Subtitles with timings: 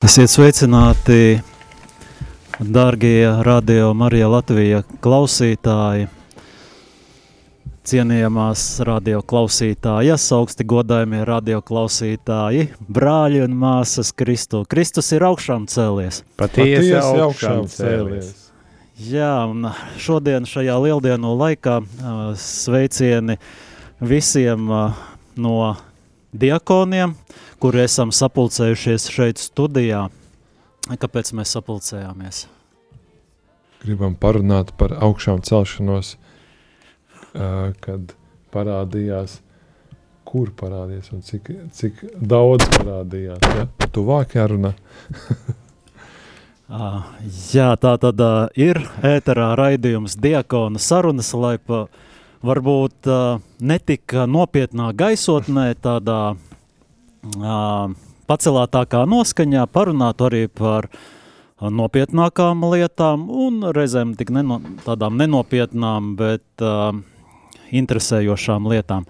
[0.00, 1.42] Esiet sveicināti,
[2.56, 6.06] darbie radio Marija Latvija klausītāji,
[7.84, 14.62] cienījamās radio klausītājas, augsti godājumie radio klausītāji, brāļi un māsas Kristu.
[14.64, 16.22] Kristus ir augšām cēlies.
[16.40, 18.32] Patiesi augšām cēlies.
[19.04, 19.68] Jā, un
[20.00, 21.76] šodien šajā lieldienu laikā
[22.40, 23.36] sveicieni
[24.00, 24.64] visiem
[25.36, 25.54] no
[26.32, 27.12] diakoniem,
[27.60, 30.06] kuri esam sapulcējušies šeit studijā.
[30.90, 32.46] Kāpēc mēs sapulcējāmies?
[33.84, 36.14] Gribam parunāt par augšām celšanos,
[37.84, 38.14] kad
[38.52, 39.38] parādījās,
[40.28, 43.44] kur parādījās un cik, cik daudz parādījās.
[43.56, 43.66] Ja?
[43.92, 44.74] Tuvāk jārunā.
[47.50, 51.88] Jā, tā tad uh, ir ēterā raidījums Diakona sarunas, lai pa,
[52.46, 56.20] varbūt uh, netika nopietnā gaisotnē tādā
[58.30, 60.88] pacelātākā noskaņā parunāt arī par
[61.60, 66.94] nopietnākām lietām un reizēm tik neno, tādām nenopietnām, bet uh,
[67.70, 69.06] interesējošām lietām.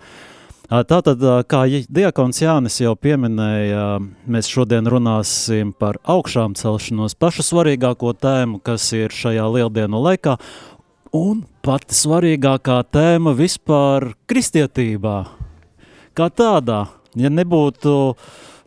[0.70, 1.18] Tātad,
[1.50, 3.98] kā Diakons Jānis jau pieminēja,
[4.30, 10.36] mēs šodien runāsim par augšām celšanos, pašu svarīgāko tēmu, kas ir šajā lieldienu laikā,
[11.10, 15.18] un pati svarīgākā tēma vispār kristietībā,
[16.14, 16.84] kā tādā–
[17.18, 18.14] Ja nebūtu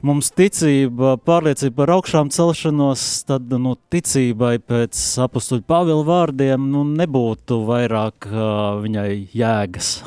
[0.03, 7.65] mums ticība, pārliecība par augšām celšanos, tad nu, ticībai pēc apakstuļa Pāvila vārdiem nu, nebūtu
[7.69, 8.35] vairāk uh,
[8.83, 10.03] viņai jēgas.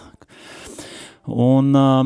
[1.26, 2.04] Un uh,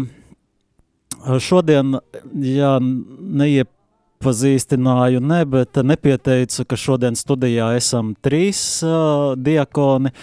[1.42, 1.98] šodien,
[2.46, 10.14] ja neiepazīstināju, ne, bet nepieteicu, ka šodien studijā esam trīs uh, diakoni.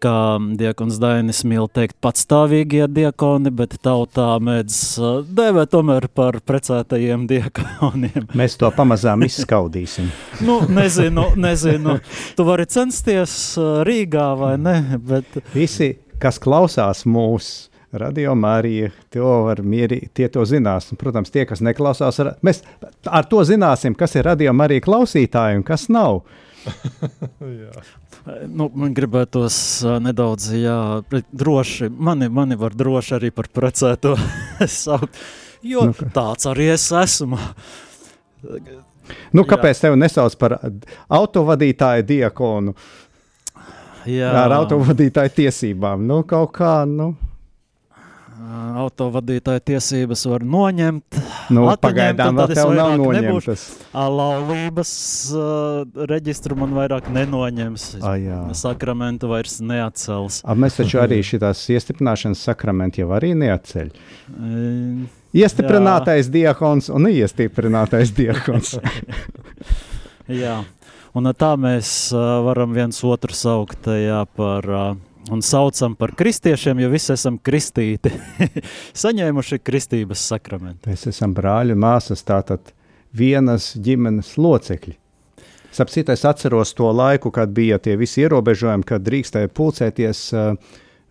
[0.00, 4.76] Kā diakons Dainis mīl teikt, patstāvīgie diakoni, bet tautā mēdz
[5.36, 8.30] dēvēt tomēr par precētajiem diakoniem.
[8.40, 10.08] Mēs to pamazām izskaudīsim.
[10.48, 11.98] nu, nezinu, nezinu.
[12.32, 13.34] Tu vari censties
[13.84, 15.36] Rīgā vai ne, bet...
[15.52, 15.92] Visi,
[16.22, 20.88] kas klausās mūsu Radio Marija, to var mierīgi, tie to zinās.
[20.94, 22.62] Un, protams, tie, kas neklausās, mēs
[23.04, 26.22] ar to zināsim, kas ir Radio Marija klausītāji un kas nav.
[28.46, 29.56] nu, man gribētos
[30.02, 30.78] nedaudz, jā,
[31.32, 34.16] droši, mani, mani var droši arī par precēto
[34.80, 35.20] saukt,
[35.66, 37.40] jo nu, tāds arī es esmu.
[39.34, 40.58] Nu, kāpēc tevi nesauc par
[41.10, 42.76] autovadītāju diakonu?
[44.08, 44.30] Jā.
[44.46, 46.06] Ar autovadītāju tiesībām.
[46.08, 47.12] Nu, kaut kā, nu
[48.80, 51.19] autovadītāja tiesības var noņemt.
[51.50, 53.64] Nu, pagaidām vēl tev nav noņemtas.
[53.94, 54.92] Laulības
[55.34, 57.86] uh, reģistru man vairāk nenoņems.
[58.00, 58.40] A, jā.
[58.56, 60.40] Sakramentu vairs neatcels.
[60.44, 63.92] A, mēs taču arī šitās iestiprināšanas sakramentu jau arī neatceļ.
[65.40, 66.32] Iestiprinātais jā.
[66.38, 68.76] diakons un neiestiprinātais diakons.
[70.42, 70.56] jā,
[71.18, 74.90] un tā mēs uh, varam viens otru saukt jā, par uh,
[75.30, 78.12] un saucam par kristiešiem, jo visi esam kristīti,
[79.02, 80.90] saņēmuši kristības sakramentu.
[80.90, 82.72] Mēs esam brāļi, māsas, tātad
[83.16, 84.96] vienas ģimenes locekļi.
[85.70, 90.56] Sapcīt, es atceros to laiku, kad bija tie visi ierobežojumi, kad drīkstēja pulcēties uh,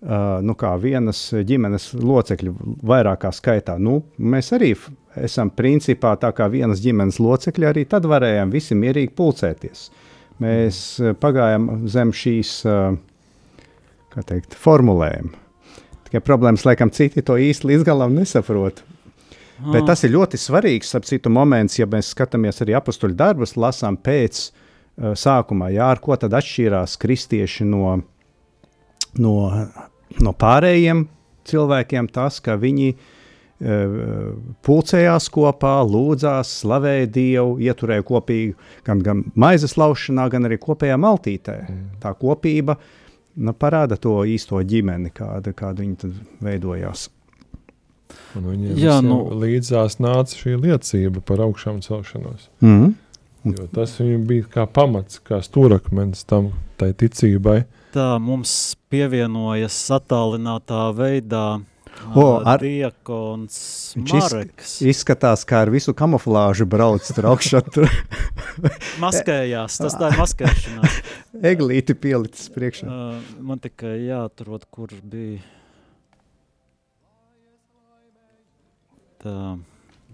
[0.03, 2.53] uh, nu kā vienas ģimenes locekļi
[2.91, 3.77] vairākā skaitā.
[3.79, 4.73] Nu, mēs arī
[5.15, 9.87] esam principā tā kā vienas ģimenes locekļi, arī tad varējām visi mierīgi pulcēties.
[10.43, 10.83] Mēs
[11.19, 12.99] pagājām zem šīs uh,
[14.17, 15.35] teikt, formulējumu.
[16.09, 18.81] Tikai problēmas, laikam, citi to īsti līdz galam nesaprot.
[19.59, 19.73] Oh.
[19.75, 23.99] Bet tas ir ļoti svarīgs, ap citu moments, ja mēs skatāmies arī apakstuļu darbus, lasām
[24.01, 27.99] pēc uh, sākumā, jā, ar ko tad atšķīrās kristieši no,
[29.21, 29.35] no,
[30.17, 31.05] no pārējiem
[31.49, 33.99] cilvēkiem, tas, ka viņi uh,
[34.65, 38.55] pulcējās kopā, lūdzās, slavēja Dievu, ieturēja kopīgi
[38.87, 41.59] gan, gan maizes laušanā, gan arī kopējā maltītē.
[41.67, 41.85] Mm.
[42.01, 42.95] Tā kopība uh,
[43.39, 46.13] nu, parāda to īsto ģimeni, kāda, kāda viņi
[46.43, 47.07] veidojās.
[48.37, 52.49] Un viņiem Jā, nu, līdzās nāca šī liecība par augšām celšanos.
[52.61, 52.97] Mm -hmm.
[53.43, 53.95] Jo tas
[54.27, 57.63] bija kā pamats, kā stūrakmenis tam ticībai.
[57.93, 61.61] Tā mums pievienojas attālinātā veidā
[62.15, 63.57] O, ar, Diekons
[63.99, 64.79] Mareks.
[64.87, 67.05] Izskatās, kā ar visu kamuflāžu brauc.
[67.13, 67.89] Tur.
[69.03, 70.99] Maskējās, tas tā ir maskēšanās.
[71.51, 72.89] Eglīti pielicis priekšā.
[72.89, 75.43] Uh, man tikai jāatrod, kur bija.
[79.19, 79.35] Tā,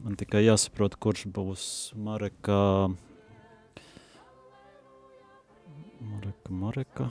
[0.02, 1.68] man tikai jāsaprot, kurš būs
[2.02, 2.90] Mareka.
[6.02, 7.10] Mareka, Mareka.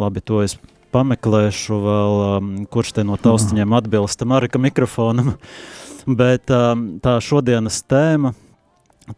[0.00, 0.54] Labi, to es
[0.94, 5.34] pameklēšu vēl, um, kurš te no taustiņiem atbilst Marika mikrofonam.
[6.20, 8.32] Bet um, tā šodienas tēma,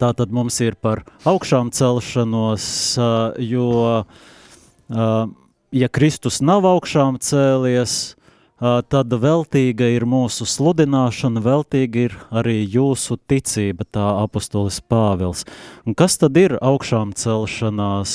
[0.01, 2.67] tā tad mums ir par augšām celšanos,
[2.99, 3.69] uh, jo,
[4.03, 5.31] uh,
[5.71, 8.17] ja Kristus nav augšām cēlies,
[8.63, 15.43] tad veltīga ir mūsu sludināšana, veltīga ir arī jūsu ticība, tā apustulis Pāvils.
[15.87, 18.13] Un kas tad ir augšām celšanās,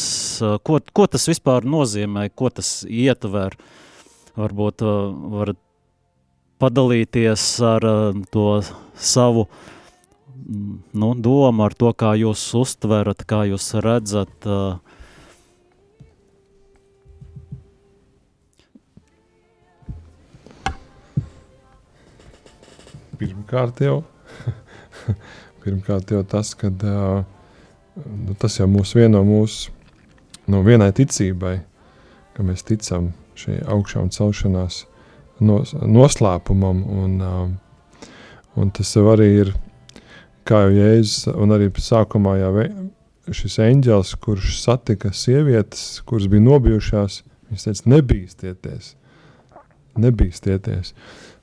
[0.64, 3.58] ko, ko tas vispār nozīmē, ko tas ietver?
[4.38, 4.86] Varbūt
[5.34, 5.60] varat
[6.62, 7.84] padalīties ar
[8.32, 8.48] to
[8.96, 9.48] savu
[10.94, 14.78] nu, domu, ar to, kā jūs uztverat, kā jūs redzat uh,
[23.18, 24.02] Pirmkārt jau,
[25.64, 29.74] pirmkārt jau tas, ka nu, tas jau mūs vieno mūsu
[30.48, 31.58] no vienai ticībai,
[32.36, 34.84] ka mēs ticam šai augšām celšanās
[35.44, 37.18] nos, noslēpumam, un,
[38.58, 39.54] un tas arī ir,
[40.48, 42.54] kā jau Jēzus, un arī sākumā jau
[43.36, 48.94] šis eņģels, kurš satika sievietes, kuras bija nobijušās, viņš teica, nebīsties,
[50.00, 50.94] nebīsties.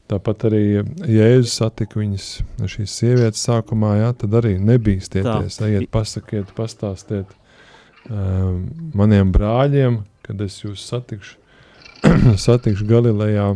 [0.04, 0.64] Tāpat arī
[1.08, 2.26] Jēzus satika viņas,
[2.68, 5.24] šīs sievietes sākumā, jā, tad arī nebīsties.
[5.64, 7.30] Ejiet, pasakiet, pastāstiet
[8.10, 11.38] um, maniem brāļiem, kad es jūs satikšu,
[12.46, 13.48] satikšu Galilejā,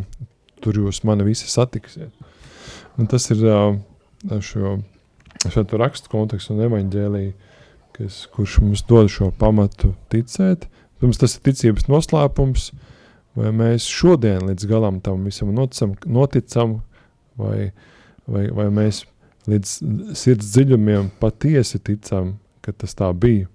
[0.65, 2.17] tur jūs mani visi satiksiet.
[2.99, 3.77] Un tas ir uh,
[4.41, 4.79] šo,
[5.45, 7.35] šo rakstu kontekstu un evaņģēliju,
[7.99, 10.65] kas, kurš mums dod šo pamatu ticēt.
[11.05, 12.95] Mums tas ir ticības noslēpums, uh,
[13.37, 16.79] vai mēs šodien līdz galam tam visam noticam, noticam
[17.39, 17.71] vai,
[18.27, 19.05] vai, vai mēs
[19.49, 19.75] līdz
[20.19, 23.49] sirds dziļumiem patiesi ticam, ka tas tā bija.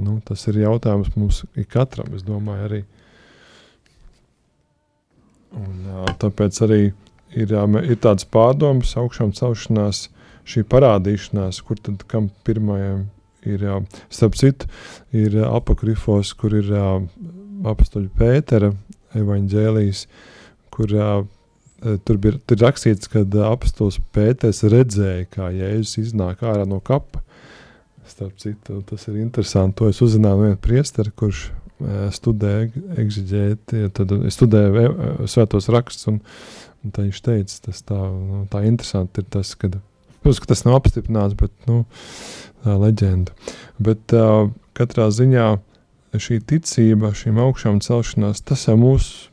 [0.00, 2.80] Nu, tas ir jautājums mums katram, es domāju, arī.
[5.60, 5.88] Un,
[6.22, 6.82] tāpēc arī
[7.36, 7.52] ir,
[7.82, 10.06] ir tāds pārdoms, augšām celšanās,
[10.50, 13.08] šī parādīšanās, kur tad kam pirmajam
[13.46, 13.66] ir,
[14.12, 14.70] starp citu,
[15.12, 16.70] ir apakrifos, kur ir
[17.60, 18.72] jā, apakstoļa Pētera
[19.18, 20.04] evaņģēlijas,
[20.70, 21.24] kur uh,
[22.04, 27.22] tur bija tur rakstīts, ka apstos Pēters redzēja, kā Jēzus iznāk ārā no kapa.
[28.10, 29.76] Starp citu, tas ir interesanti.
[29.78, 36.08] To es uzzināju no viena priestera, kurš uh, studē egziģēti, tad studēja uh, svētos rakstus,
[36.10, 36.18] un,
[36.84, 39.78] un tā viņš teica, tas tā, nu, tā interesanti ir tas, kad,
[40.24, 41.84] protams, ka tas nav apstiprināts, bet, nu,
[42.64, 43.36] tā leģenda.
[43.78, 45.62] Bet uh, katrā ziņā uh,
[46.18, 49.28] šī ticība, šīm augšām celšanās, tas ir mūsu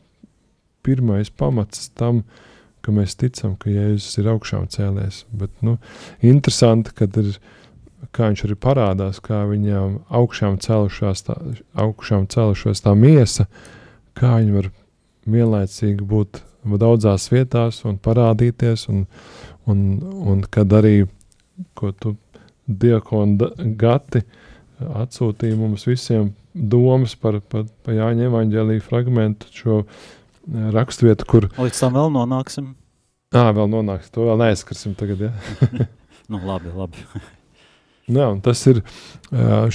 [0.85, 2.21] pirmais pamats tam,
[2.85, 5.24] ka mēs ticam, ka Jēzus ir augšām cēlies.
[5.35, 5.77] Bet, nu,
[6.24, 7.33] interesanti, kad ir,
[8.15, 11.35] kā viņš arī parādās, kā viņam augšām celušās tā,
[11.75, 13.47] augšām celušās tā miesa,
[14.18, 14.69] kā viņi var
[15.27, 19.06] vienlaicīgi būt daudzās vietās un parādīties, un,
[19.68, 21.07] un, un kad arī,
[21.75, 22.15] ko tu
[22.68, 24.21] diakoni gati
[24.77, 31.50] atsūtīja mums visiem domas par, par, par Jāņa evaņģēlīju fragmentu, šo eh, raksturvietu, kur.
[31.59, 32.74] Līdz tam vēl nonāksim.
[33.36, 35.31] Ā, vēl nonāksim, to vēl neaizskarsim tagad, ja?
[36.31, 37.07] nu, labi, labi.
[38.07, 38.77] Nu jā, tas ir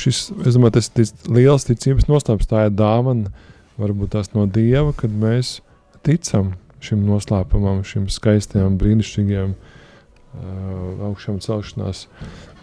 [0.01, 3.29] šis, es domāju, tas ir liels ticības noslēpums, tā ir dāvana,
[3.77, 5.59] varbūt tās no Dieva, kad mēs
[6.01, 12.07] ticam šim noslēpumam, šim skaistajam, brīnišķīgajam uh, augšām celšanās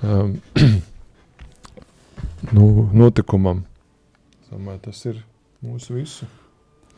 [0.01, 0.35] um,
[2.55, 3.63] nu, notikumam.
[4.49, 5.21] Domāju, tas ir
[5.65, 6.27] mūsu visu.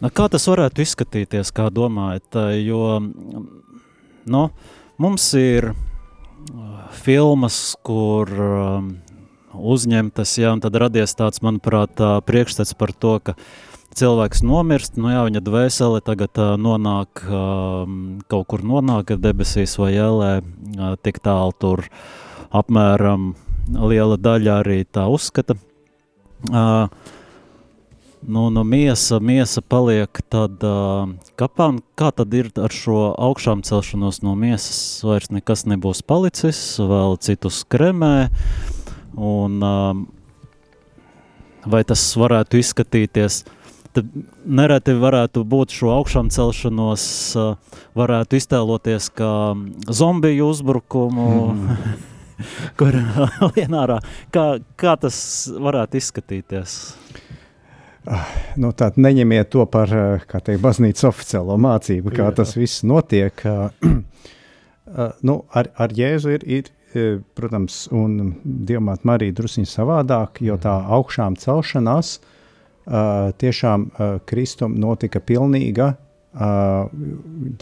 [0.02, 2.40] Kā tas varētu izskatīties, kā domājat?
[2.58, 2.98] Jo
[4.26, 4.44] nu,
[5.02, 5.74] mums ir
[7.04, 8.32] filmas, kur
[9.52, 13.36] uzņemtas, ja, un tad radies tāds, manuprāt, priekšstats par to, ka
[13.98, 17.84] cilvēks nomirst, nu jā, viņa dvēsele tagad uh, nonāk, uh,
[18.32, 21.84] kaut kur nonāk debesīs vai ēlē, uh, tik tālu tur
[22.56, 23.34] apmēram
[23.72, 25.58] liela daļa arī tā uzskata.
[26.48, 26.88] Uh,
[28.28, 31.10] nu, nu miesa, miesa paliek tad uh,
[31.40, 31.72] kapā.
[31.98, 35.02] Kā tad ir ar šo augšām celšanos no miesas?
[35.06, 38.30] Vairs nekas nebūs palicis, vēl citus kremē.
[39.18, 39.96] Un, uh,
[41.66, 43.44] vai tas varētu izskatīties?
[43.92, 44.08] Tad
[44.48, 47.04] nereti varētu būt šo augšām celšanos,
[47.36, 49.34] uh, varētu iztēloties kā
[49.92, 51.94] zombiju uzbrukumu, mm.
[52.80, 52.96] kur
[53.58, 54.00] lienārā.
[54.32, 54.48] Kā,
[54.80, 55.18] kā tas
[55.52, 56.80] varētu izskatīties?
[58.10, 58.26] Ah,
[58.58, 62.36] nu, Tātad neņemiet to par eh, teikt, baznīcas oficiālo mācību, kā Jā.
[62.40, 63.44] tas viss notiek.
[63.46, 63.98] Eh,
[65.30, 70.78] nu, ar, ar Jēzu ir, ir, eh, protams, un Dievmāt Marija drusciņi savādāk, jo tā
[70.98, 72.20] augšām celšanās
[72.82, 73.84] tiešām
[74.26, 75.92] Kristum notika pilnīga.
[76.32, 76.88] Uh,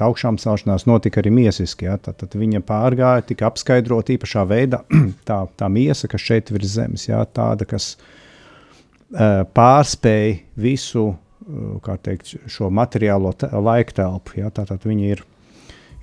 [0.05, 1.89] augšām celšanās notika arī miesiski.
[1.89, 1.97] Ja?
[1.99, 4.79] Tad, tad viņa pārgāja, tika apskaidrota īpašā veidā.
[5.27, 7.19] tā, tā miesa, kas šeit ir zemes, ja?
[7.35, 8.18] tāda, kas uh,
[9.09, 14.39] pārspēja visu uh, teikt, šo materiālo laiktelpu.
[14.41, 14.51] Ja?
[14.53, 15.23] Tātad viņa ir,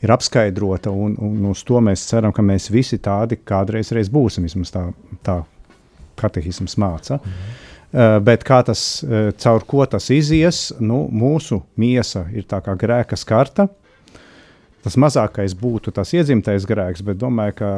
[0.02, 4.46] ir apskaidrota, un, un uz to mēs ceram, ka mēs visi tādi kādreiz būsim.
[4.48, 4.88] Vismaz tā,
[5.26, 5.40] tā
[6.18, 7.20] katehisms māca.
[7.20, 7.54] Mm.
[7.96, 12.74] Uh, bet kā tas, uh, caur ko tas izies, nu, mūsu miesa ir tā kā
[12.76, 13.68] grēka skarta.
[14.86, 17.70] Tas mazākais būtu tas iedzimtais grēks, bet domāju, ka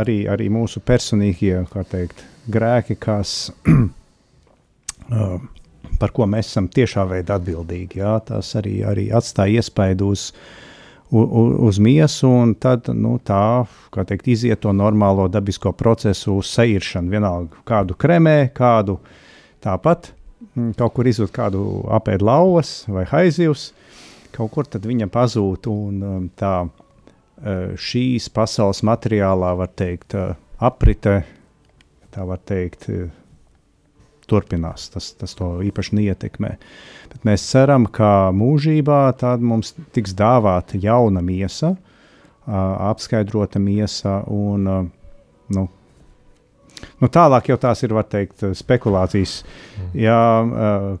[0.00, 1.58] arī, arī mūsu personīgie
[1.90, 3.50] teikt, grēki, kas,
[6.00, 10.30] par ko mēs esam tiešā veidā atbildīgi, jā, tas arī, arī atstāja iespaidu uz,
[11.10, 17.10] uz, uz miesu, un tad nu, tā teikt, iziet to normālo dabisko procesu uz seiršanu.
[17.12, 19.00] Vienalga, kādu kremē, kādu
[19.60, 20.14] Tāpat
[20.78, 21.62] kaut kur izjūt kādu
[21.92, 23.70] apēdu lauvas vai haizivs,
[24.32, 25.68] kaut kur tad viņa pazūd.
[25.68, 26.54] Un, um, tā
[27.80, 30.16] šīs pasaules materiālā, var teikt,
[30.60, 31.22] aprite,
[32.12, 32.88] tā var teikt,
[34.30, 34.88] turpinās.
[34.94, 36.54] Tas, tas to īpaši neietekmē.
[37.10, 39.02] Bet mēs ceram, ka mūžībā
[39.42, 41.74] mums tiks dāvāta jauna miesa,
[42.46, 44.66] apskaidrota miesa un
[45.50, 45.68] nu,
[47.00, 49.40] Nu, tālāk jau tās ir teikt, spekulācijas.
[49.42, 49.90] Mm.
[50.04, 50.20] Jā,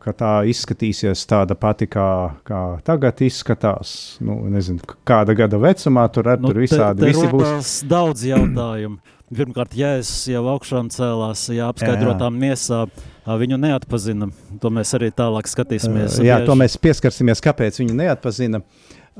[0.02, 2.08] ka tā izskatīsies tāda pati, kā,
[2.48, 3.94] kā tagad izskatās.
[4.24, 7.74] Nu, nezinu, kāda gada vecumā tur arī nu, tur visādi te, te būs.
[7.88, 9.00] Daudz jautājumu.
[9.30, 12.84] Pirmkārt, ja es jau augšām cēlās, ja apskaidrotām miesā,
[13.26, 14.26] viņu neatpazina.
[14.62, 16.18] To mēs arī tālāk skatīsimies.
[16.18, 18.62] Uh, jā, to mēs pieskarsimies, kāpēc viņu neatpazina.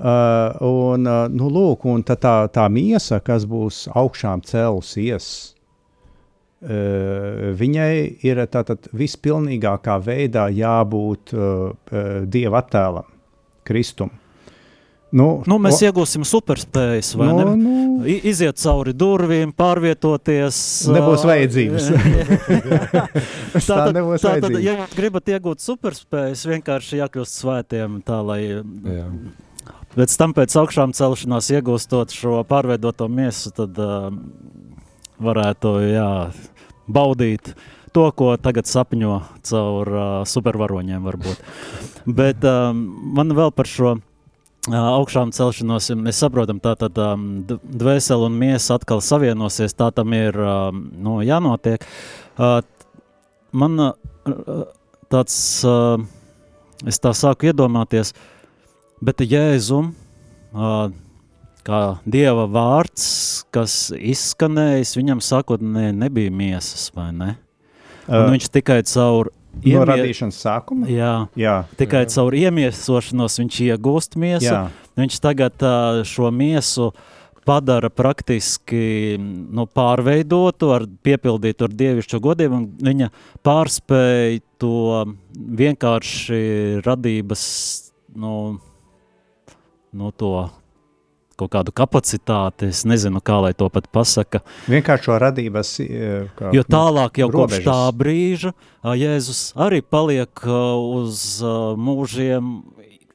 [0.01, 5.31] Uh, un, uh, nu, lūk, un tā, tā, tā miesa, kas būs augšām cēlusies,
[6.61, 13.07] Uh, viņai ir tātad vispilnīgākā veidā jābūt uh, uh, dieva attēlam,
[13.65, 14.11] Kristum.
[15.11, 17.55] Nu, nu, mēs o, iegūsim superspējas, vai nu, ne?
[17.59, 20.59] Nu, Iziet cauri durvīm, pārvietoties.
[20.95, 21.89] Nebūs vajadzības.
[23.57, 28.41] tā tad, nebūs tā tad, ja gribat iegūt superspējas, vienkārši jākļūst svētiem tā, lai...
[28.55, 29.09] Jā.
[29.91, 34.13] Pēc tam pēc augšām celšanās iegūstot šo pārveidoto miesu, tad uh,
[35.19, 36.11] varētu jā,
[36.87, 37.51] baudīt
[37.91, 39.17] to, ko tagad sapņo
[39.51, 41.03] caur uh, supervaroņiem.
[41.11, 41.43] Varbūt.
[42.07, 42.85] Bet um,
[43.19, 44.05] man vēl par šo uh,
[44.69, 50.37] augšām celšanos, mēs saprotam, tā tad um, dvēsele un miesa atkal savienosies, tā tam ir
[50.37, 51.85] um, nu, jānotiek.
[52.37, 52.61] Uh,
[53.53, 54.67] man uh,
[55.09, 55.97] tāds, uh,
[56.85, 58.13] es tā sāku iedomāties,
[59.01, 59.95] bet Jēzum,
[60.53, 60.91] uh,
[61.65, 63.09] kā dieva vārds,
[63.55, 67.35] kas izskanējis, viņam sākotnēji nebija miesas, vai ne?
[68.11, 69.77] Un uh, viņš tikai caur Iemie...
[69.77, 70.89] No radīšanas sākuma?
[70.91, 71.57] Jā, jā.
[71.81, 72.11] tikai jā.
[72.15, 74.47] caur iemiesošanos viņš iegūst miesu.
[74.47, 74.61] Jā.
[75.01, 75.65] Viņš tagad
[76.09, 76.91] šo miesu
[77.47, 83.11] padara praktiski nu, pārveidotu, ar, piepildītu ar dievišķo godību, viņa
[83.47, 85.05] pārspēja to
[85.61, 86.41] vienkārši
[86.87, 87.45] radības,
[88.21, 88.35] nu,
[89.97, 90.35] nu to
[91.41, 92.71] kaut kādu kapacitāti.
[92.75, 94.43] Es nezinu, kā lai to pat pasaka.
[94.71, 95.73] Vienkāršo radības.
[96.39, 97.65] Kā, jo tālāk jau robežas.
[97.65, 98.53] kopš tā brīža
[99.01, 101.25] Jēzus arī paliek uz
[101.81, 102.55] mūžiem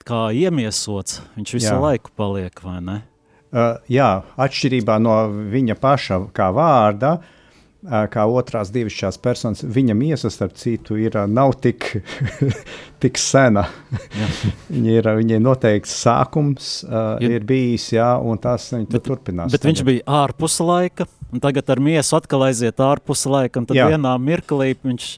[0.06, 1.22] kā iemiesots.
[1.38, 1.80] Viņš visu Jā.
[1.82, 3.00] laiku paliek, vai ne?
[3.56, 4.10] Uh, jā,
[4.42, 5.16] atšķirībā no
[5.54, 7.45] viņa paša kā vārda, uh,
[7.86, 11.92] kā otrās divišķās personas, viņa miesa, starp citu, ir, nav tik,
[13.04, 13.66] tik sena.
[14.74, 17.30] viņa ir, viņa ir noteikts sākums, uh, ja.
[17.38, 19.54] ir bijis, jā, un tas bet, turpinās.
[19.54, 19.72] Bet tagad.
[19.72, 23.90] viņš bija ārpus laika, un tagad ar miesu atkal aiziet ārpus laika, un tad jā.
[23.94, 25.12] vienā mirklī viņš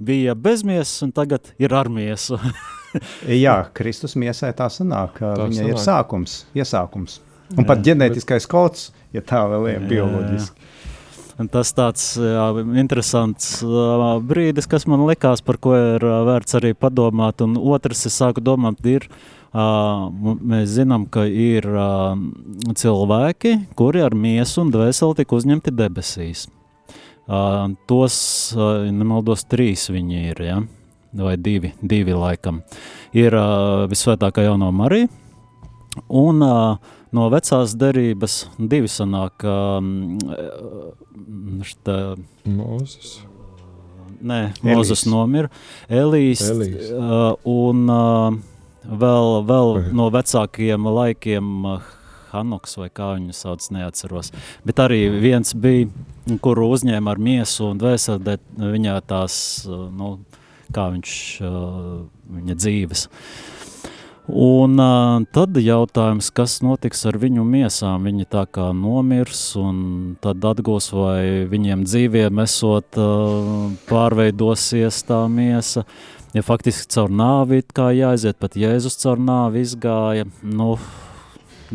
[0.00, 2.38] bija bez miesas, un tagad ir ar miesu.
[3.44, 5.74] jā, Kristus miesai tā sanāk, tā viņa sanāk.
[5.74, 7.20] ir sākums, iesākums.
[7.56, 8.50] Un jā, pat ģenētiskais bet...
[8.52, 10.54] kods, ja tā vēl ir bioloģiski.
[10.54, 10.79] Jā, jā.
[11.48, 16.74] Tas tāds jā, interesants uh, brīdis, kas man likās, par ko ir uh, vērts arī
[16.76, 17.40] padomāt.
[17.40, 19.06] Un otrs, es sāku domāt, ir,
[19.54, 22.12] uh, mēs zinām, ka ir uh,
[22.76, 26.44] cilvēki, kuri ar miesu un dvēseli tika uzņemti debesīs.
[27.30, 28.18] Uh, tos,
[28.58, 30.60] uh, nemaldos, trīs viņi ir, ja?
[31.16, 32.60] vai divi, divi laikam.
[33.16, 35.08] Ir uh, visvētākā jauno Marija
[36.06, 39.44] un uh, no vecās derības divi sanāk.
[39.46, 40.18] Um,
[41.66, 41.98] šta,
[42.48, 43.18] Mūzes.
[44.20, 45.48] Nē, Mozus nomira.
[45.88, 46.42] Elīs.
[46.44, 46.90] Elīs.
[46.92, 48.34] Uh, un uh,
[48.84, 51.86] vēl, vēl no vecākajiem laikiem uh,
[52.34, 54.30] Hanoks vai kā viņu sauc, neatceros.
[54.66, 55.88] Bet arī viens bija,
[56.44, 60.18] kuru uzņēma ar miesu un dvēseli, viņā tās, uh, nu,
[60.70, 63.08] kā viņš viņa dzīves.
[64.30, 68.04] Un uh, tad jautājums, kas notiks ar viņu miesām?
[68.06, 69.80] Viņi tā kā nomirs, un
[70.22, 75.82] tad atgūs, vai viņiem dzīviem esot uh, pārveidosies tā miesa.
[76.36, 80.28] Ja faktiski caur nāvi kā jāiziet, pat Jēzus caur nāvi izgāja.
[80.46, 80.76] Nu,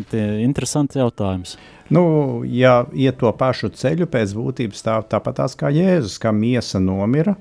[0.08, 1.58] tie interesanti jautājums.
[1.92, 7.36] Nu, ja iet to pašu ceļu pēc būtības, tā, tāpat kā Jēzus, kā miesa nomira,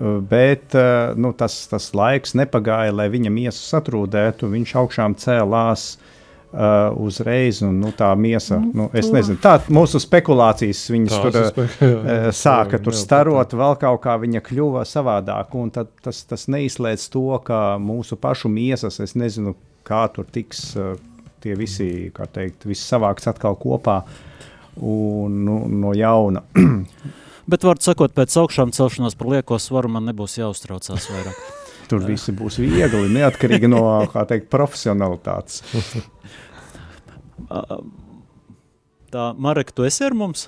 [0.00, 4.48] Bet eh, nu, tas, tas laiks nepagāja, lai viņa miesu satrūdētu.
[4.48, 10.86] Viņš augšām cēlās uh, uzreiz, un nu, tā miesa, nu, es nezinu, tā mūsu spekulācijas
[10.94, 15.52] viņas Tās tur spek uh, sāka tur starot, vēl kaut kā viņa kļuva savādāk.
[15.76, 19.52] Tad tas, tas neizslēdz to, ka mūsu pašu miesas, es nezinu,
[19.84, 20.94] kā tur tiks uh,
[21.44, 24.00] tie visi, kā teikt, viss savāks atkal kopā
[24.80, 26.46] un nu, no jauna.
[27.48, 31.38] Bet, var sakot, pēc augšām celšanās par lieko svaru man nebūs jāuztraucās vairāk.
[31.90, 33.82] Tur viss būs viegli, neatkarīgi no
[34.28, 35.62] teikt, profesionalitātes.
[39.10, 40.46] Tā, Marek, tu esi ar mums?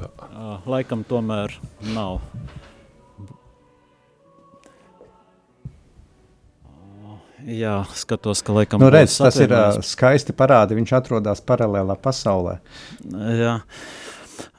[0.00, 0.08] Tā.
[0.66, 1.54] Laikam tomēr
[1.94, 2.18] nav.
[7.46, 9.54] Jā, skatos, ka laikam nu, redz, tas ir
[9.86, 10.76] skaisti parādi.
[10.76, 12.58] Viņš atrodas paralēlā pasaulē.
[13.38, 13.54] Jā.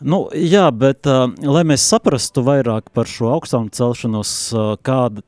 [0.01, 5.21] Nu, jā, bet uh, lai mēs saprastu vairāk par šo augstām celšanos, uh, kād,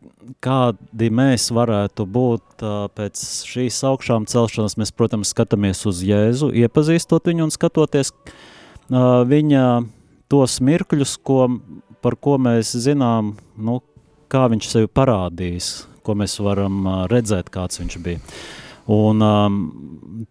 [0.43, 7.29] kādi mēs varētu būt uh, pēc šīs augšām celšanās, mēs, protams, skatāmies uz Jēzu, iepazīstot
[7.29, 9.63] viņu un skatoties uh, viņa
[10.31, 11.47] tos mirkļus, ko,
[12.01, 13.79] par ko mēs zinām, nu,
[14.33, 18.21] kā viņš sevi parādījis, ko mēs varam uh, redzēt, kāds viņš bija.
[18.91, 19.59] Un um,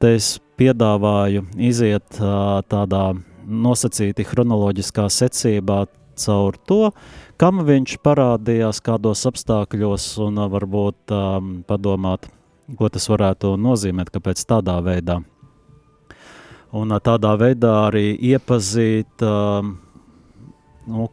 [0.03, 3.13] te es piedāvāju iziet uh, tādā
[3.47, 5.85] nosacīti chronoloģiskā secībā
[6.19, 6.91] caur to,
[7.41, 12.29] kam viņš parādījās, kādos apstākļos, un varbūt um, padomāt,
[12.79, 15.21] ko tas varētu nozīmēt, kāpēc tādā veidā.
[16.73, 19.75] Un tādā veidā arī iepazīt, um,
[20.89, 21.11] nu,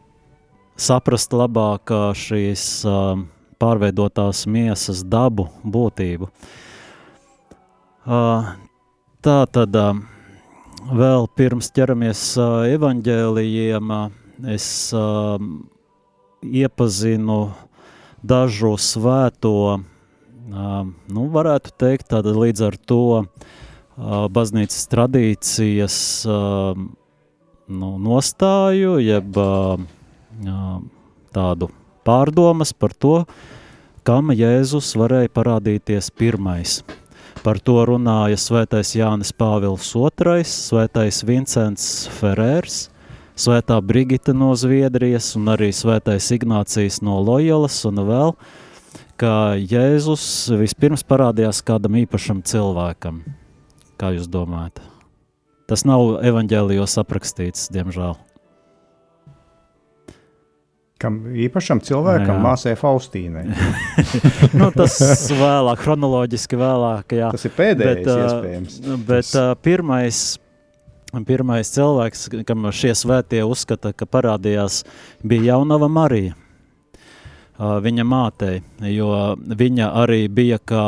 [0.80, 3.26] saprast labāk šīs um,
[3.60, 6.30] pārveidotās miesas dabu, būtību.
[8.08, 8.54] Uh,
[9.20, 9.76] tā tad.
[9.76, 10.06] Um,
[10.88, 13.92] vēl pirms ķeramies uh, evaņģēlijiem,
[14.50, 14.66] es
[14.96, 15.36] uh,
[16.40, 17.40] iepazinu
[18.22, 23.26] dažu svēto, uh, nu, varētu teikt, tāda līdz ar to uh,
[24.32, 26.72] baznīcas tradīcijas uh,
[27.70, 29.76] nu, nostāju, jeb uh,
[31.34, 31.70] tādu
[32.06, 33.24] pārdomas par to,
[34.06, 36.80] kam Jēzus varēja parādīties pirmais.
[37.40, 41.86] Par to runāja svētais Jānis Pāvils II, svētais Vincents
[42.18, 42.90] Ferērs,
[43.32, 48.36] svētā Brigita no Zviedrijas un arī svētais Ignācijas no Lojolas un vēl,
[49.16, 53.22] ka Jēzus vispirms parādījās kādam īpašam cilvēkam.
[53.96, 54.84] Kā jūs domājat?
[55.64, 58.18] Tas nav evaņģēlijos aprakstīts, diemžēl.
[61.00, 62.42] Kam īpašam cilvēkam, jā.
[62.44, 63.46] māsai Faustīnai.
[64.60, 64.98] nu, tas
[65.32, 67.14] vēlāk, chronoloģiski vēlāk.
[67.16, 67.30] Jā.
[67.32, 68.76] Tas ir pēdējais, bet, iespējams.
[69.08, 69.54] Bet tas...
[69.64, 70.20] pirmais,
[71.28, 74.82] pirmais cilvēks, kam šie svētie uzskata, ka parādījās,
[75.24, 76.36] bija jaunava Marija.
[77.60, 80.84] Viņa mātei, jo viņa arī bija kā,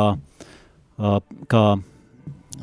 [1.49, 1.65] kā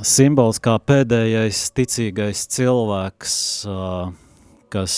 [0.02, 3.36] simbols, kā pēdējais ticīgais cilvēks
[4.70, 4.94] kas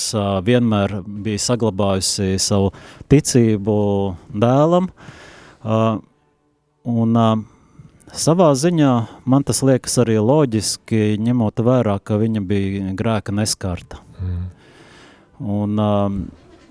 [0.47, 2.71] vienmēr bija saglabājusi savu
[3.13, 3.77] ticību
[4.45, 4.89] dēlam.
[6.93, 7.19] Un,
[8.13, 8.93] savā ziņā
[9.25, 14.03] man tas liekas arī loģiski, ņemot vērā, ka viņa bija grēka neskarta.
[14.21, 14.49] Mm.
[15.43, 15.85] Un,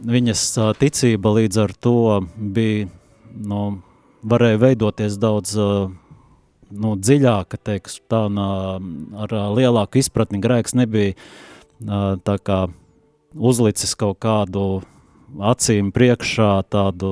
[0.01, 0.43] viņas
[0.81, 1.97] ticība līdz ar to
[2.35, 2.89] bija,
[3.37, 3.61] nu,
[4.21, 5.55] varēja veidoties daudz
[6.71, 8.37] nu, dziļāka, teikšu, tā, un,
[9.25, 11.15] ar lielāku izpratni grēks nebija
[12.25, 12.65] tā kā
[13.35, 14.81] uzlicis kaut kādu
[15.39, 17.11] acīm priekšā tādu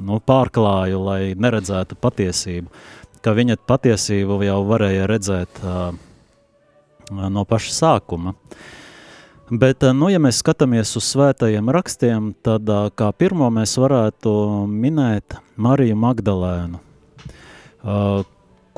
[0.00, 2.70] nu, pārklāju, lai neredzētu patiesību.
[3.20, 5.92] Ka viņa patiesību jau varēja redzēt uh,
[7.10, 8.34] no paša sākuma.
[9.50, 14.32] Bet, nu, ja mēs skatāmies uz svētajiem rakstiem, tad uh, kā pirmo mēs varētu
[14.70, 18.22] minēt Mariju Magdalēnu, uh,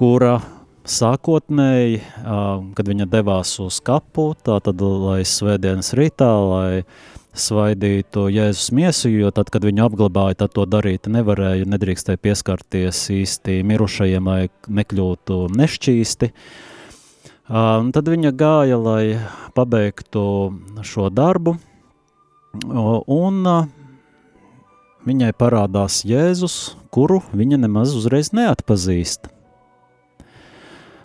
[0.01, 0.40] kura
[0.88, 2.03] sākotnēji,
[2.77, 6.85] kad viņa devās uz kapu, tātad, lai svētdienas rītā, lai
[7.33, 13.62] svaidītu Jēzus miesu, jo tad, kad viņu apglabāja, tad to darīt nevarēja, nedrīkstēja pieskarties īsti
[13.66, 16.33] mirušajiem, lai nekļūtu nešķīsti.
[17.53, 19.05] Un tad viņa gāja, lai
[19.57, 20.25] pabeigtu
[20.87, 21.57] šo darbu,
[22.53, 23.47] Un
[25.09, 29.32] viņai parādās Jēzus, kuru viņa nemaz uzreiz neatpazīst.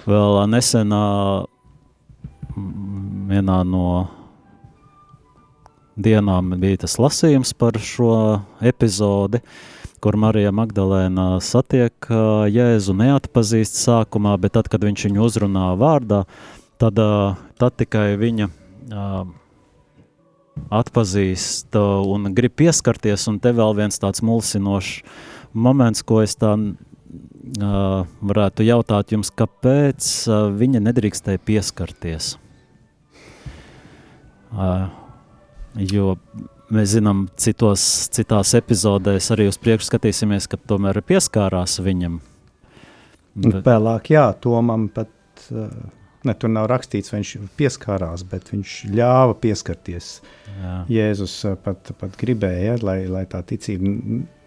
[0.07, 1.05] Vēl nesenā
[3.27, 3.87] vienā no
[5.99, 8.13] dienām bija tas lasījums par šo
[8.63, 9.41] epizodi,
[9.99, 12.07] kur Marija Magdalēna satiek
[12.53, 16.23] Jēzu neatpazīst sākumā, bet tad, kad viņš viņu uzrunā vārdā,
[16.79, 17.03] tad,
[17.59, 18.47] tad tikai viņa
[20.71, 25.01] atpazīst un grib pieskarties, un te vēl viens tāds mulsinošs
[25.51, 26.55] moments, ko es tā
[27.55, 30.09] varētu jautāt jums, kāpēc
[30.57, 32.35] viņa nedrīkstēja pieskarties?
[35.77, 36.15] Jo
[36.73, 37.83] mēs zinām, citos,
[38.13, 42.19] citās epizodēs arī uz priekšu skatīsimies, ka tomēr pieskārās viņam.
[43.37, 43.61] Bet...
[43.67, 45.11] Vēlāk, jā, Tomam pat,
[45.51, 50.09] ne, tur nav rakstīts, viņš pieskārās, bet viņš ļāva pieskarties.
[50.57, 50.75] Jā.
[50.97, 53.93] Jēzus pat, pat gribēja, lai, lai tā ticība,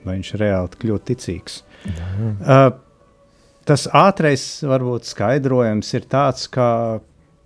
[0.06, 1.60] lai viņš reāli kļūtu ticīgs.
[1.86, 2.32] Jā, jā.
[2.40, 2.89] Uh,
[3.70, 6.66] tas ātrais, varbūt, skaidrojums ir tāds, ka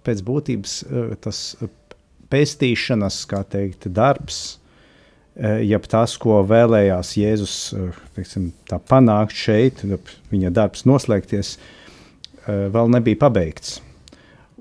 [0.05, 1.47] pēc būtības uh, tas
[2.35, 4.41] pestīšanas, kā teikt, darbs,
[5.37, 8.51] e, jeb tas, ko vēlējās Jēzus e, teiksim,
[8.91, 9.85] panākt šeit,
[10.33, 13.79] viņa darbs noslēgties, e, vēl nebija pabeigts.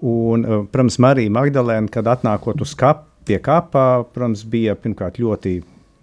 [0.04, 5.62] Un, protams, Marija Magdalēna, kad atnākot uz kap, pie kapā, protams, bija pirmkārt ļoti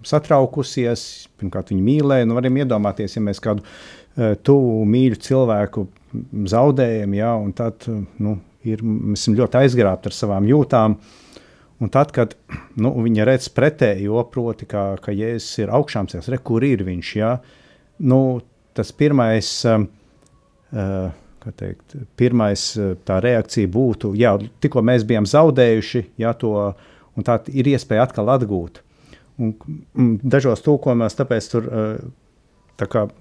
[0.09, 1.03] satraukusies,
[1.37, 2.29] pirmkārt viņa mīlēja.
[2.29, 5.87] Nu, varam iedomāties, ja mēs kādu uh, tuvu mīļu cilvēku
[6.51, 7.87] zaudējam, ja, un tad
[8.21, 10.97] nu, ir, mēs esam ļoti aizgrābti ar savām jūtām.
[11.81, 12.35] Un tad, kad
[12.77, 17.13] nu, viņa redz pretējo, proti, ka, ka Jēzus ir augšām cēlies, re, kur ir viņš,
[17.17, 17.39] ja?
[18.05, 18.21] nu,
[18.77, 21.07] tas pirmais, uh,
[21.57, 22.67] teikt, pirmais
[23.09, 26.53] tā reakcija būtu, jā, tikko mēs bijām zaudējuši, ja, to,
[27.17, 28.83] un tā ir iespēja atkal atgūt.
[29.41, 29.55] Un,
[29.97, 31.95] un dažos tūkojumos tāpēc tur uh,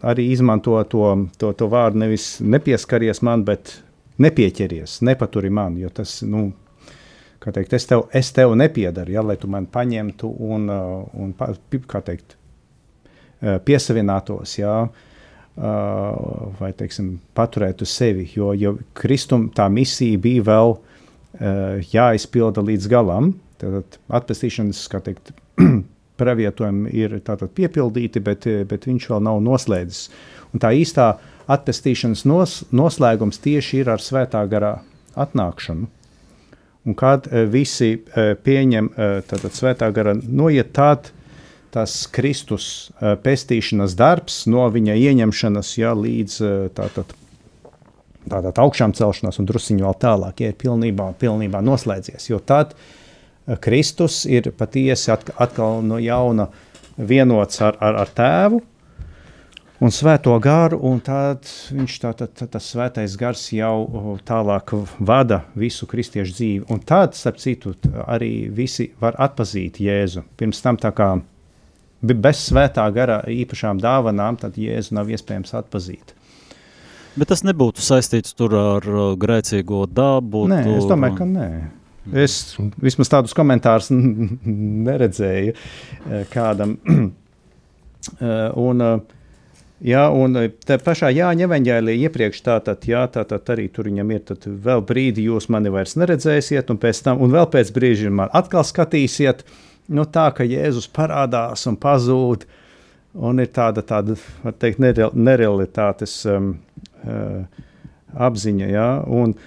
[0.01, 1.05] arī izmanto to,
[1.37, 3.79] to, to vārdu nevis nepieskaries man, bet
[4.19, 6.49] nepieķeries, nepaturi man, jo tas, nu,
[7.39, 11.31] kā teikt, es tev, es tev nepiedaru, ja, lai tu man paņemtu un, uh, un
[11.87, 14.93] kā teikt, uh, piesavinātos, ja, uh,
[16.59, 20.79] vai, teiksim, paturētu sevi, jo, jo Kristum tā misija bija vēl
[21.93, 23.27] jāizpilda līdz galam,
[23.61, 25.29] tad atpestīšanas, kā teikt,
[26.19, 30.09] pravietojumi ir tātad piepildīti, bet, bet viņš vēl nav noslēdzis.
[30.53, 31.13] Un tā īstā
[31.49, 34.79] atpestīšanas nos, noslēgums tieši ir ar svētā garā
[35.19, 35.87] atnākšanu.
[36.87, 38.91] Un kad uh, visi uh, pieņem
[39.29, 41.11] tātad svētā gara noiet, tad
[41.69, 46.37] tas Kristus pestīšanas darbs no viņa ieņemšanas ja, līdz
[46.73, 47.11] tātad,
[48.25, 52.25] tātad augšām celšanās un drusiņu vēl tālāk, ja ir pilnībā, pilnībā noslēdzies.
[52.31, 52.87] Jo tad uh,
[53.57, 56.49] Kristus ir patiesi atkal no jauna
[56.97, 58.59] vienots ar, ar, ar tēvu,
[59.79, 65.43] un svēto garu, un tad viņš tā, tā, tā, tas svētais gars jau tālāk vada
[65.57, 66.67] visu kristiešu dzīvi.
[66.73, 67.73] Un tad, starp citu,
[68.05, 70.25] arī visi var atpazīt Jēzu.
[70.39, 71.13] Pirms tam tā kā
[72.01, 76.15] bez svētā gara īpašām dāvanām, tad Jēzu nav iespējams atpazīt.
[77.19, 78.85] Bet tas nebūtu saistīts ar
[79.19, 80.45] grēcīgo dabu.
[80.51, 80.77] Nē, tur...
[80.77, 81.49] es domāju, ka nē.
[82.23, 86.77] Es vismaz tādus komentārus neredzēju eh, kādam.
[87.99, 89.17] Eh, un, uh,
[89.79, 94.23] Ja, un e, tā pašā Jāņa evanģēlī iepriekš tātad, jā, tātad arī tur viņam ir,
[94.27, 98.33] tad vēl brīdi jūs mani vairs neredzēsiet, un pēc tam, un vēl pēc brīža man
[98.35, 99.45] atkal skatīsiet,
[99.95, 102.43] nu tā, ka Jēzus parādās un pazūd,
[103.15, 106.51] un ir tāda, tāda, var teikt, nereal, nerealitātes um,
[107.05, 107.63] uh,
[108.27, 109.37] apziņa, jā, un,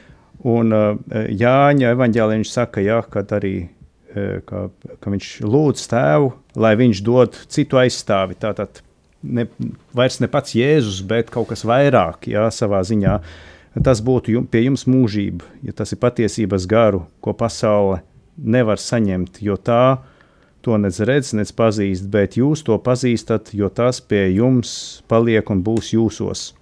[0.49, 0.97] un uh,
[1.31, 3.55] Jāņa evanģēlī viņš saka, jā, kad arī,
[4.15, 4.67] uh, ka,
[5.01, 8.83] ka viņš lūdz tēvu, lai viņš dod citu aizstāvi, tātad,
[9.23, 9.47] ne,
[9.95, 13.19] vairs ne pats Jēzus, bet kaut kas vairāk jā, savā ziņā.
[13.83, 18.03] Tas būtu jum, pie jums mūžība, ja tas ir patiesības garu, ko pasaule
[18.37, 20.03] nevar saņemt, jo tā
[20.63, 25.63] to nec redz, nec pazīst, bet jūs to pazīstat, jo tas pie jums paliek un
[25.65, 26.53] būs jūsos.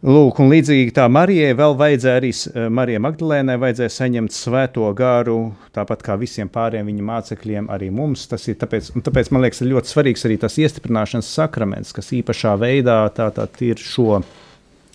[0.00, 5.50] Lūk, un līdzīgi tā Marijai vēl vajadzēja arī eh, Marijai Magdalēnai vajadzēja saņemt svēto garu,
[5.76, 8.22] tāpat kā visiem pārējiem viņa mācekļiem, arī mums.
[8.30, 12.94] Tas ir tāpēc, tāpēc man liekas, ļoti svarīgs arī tas iestiprināšanas sakraments, kas īpašā veidā
[13.12, 14.22] tātad ir šo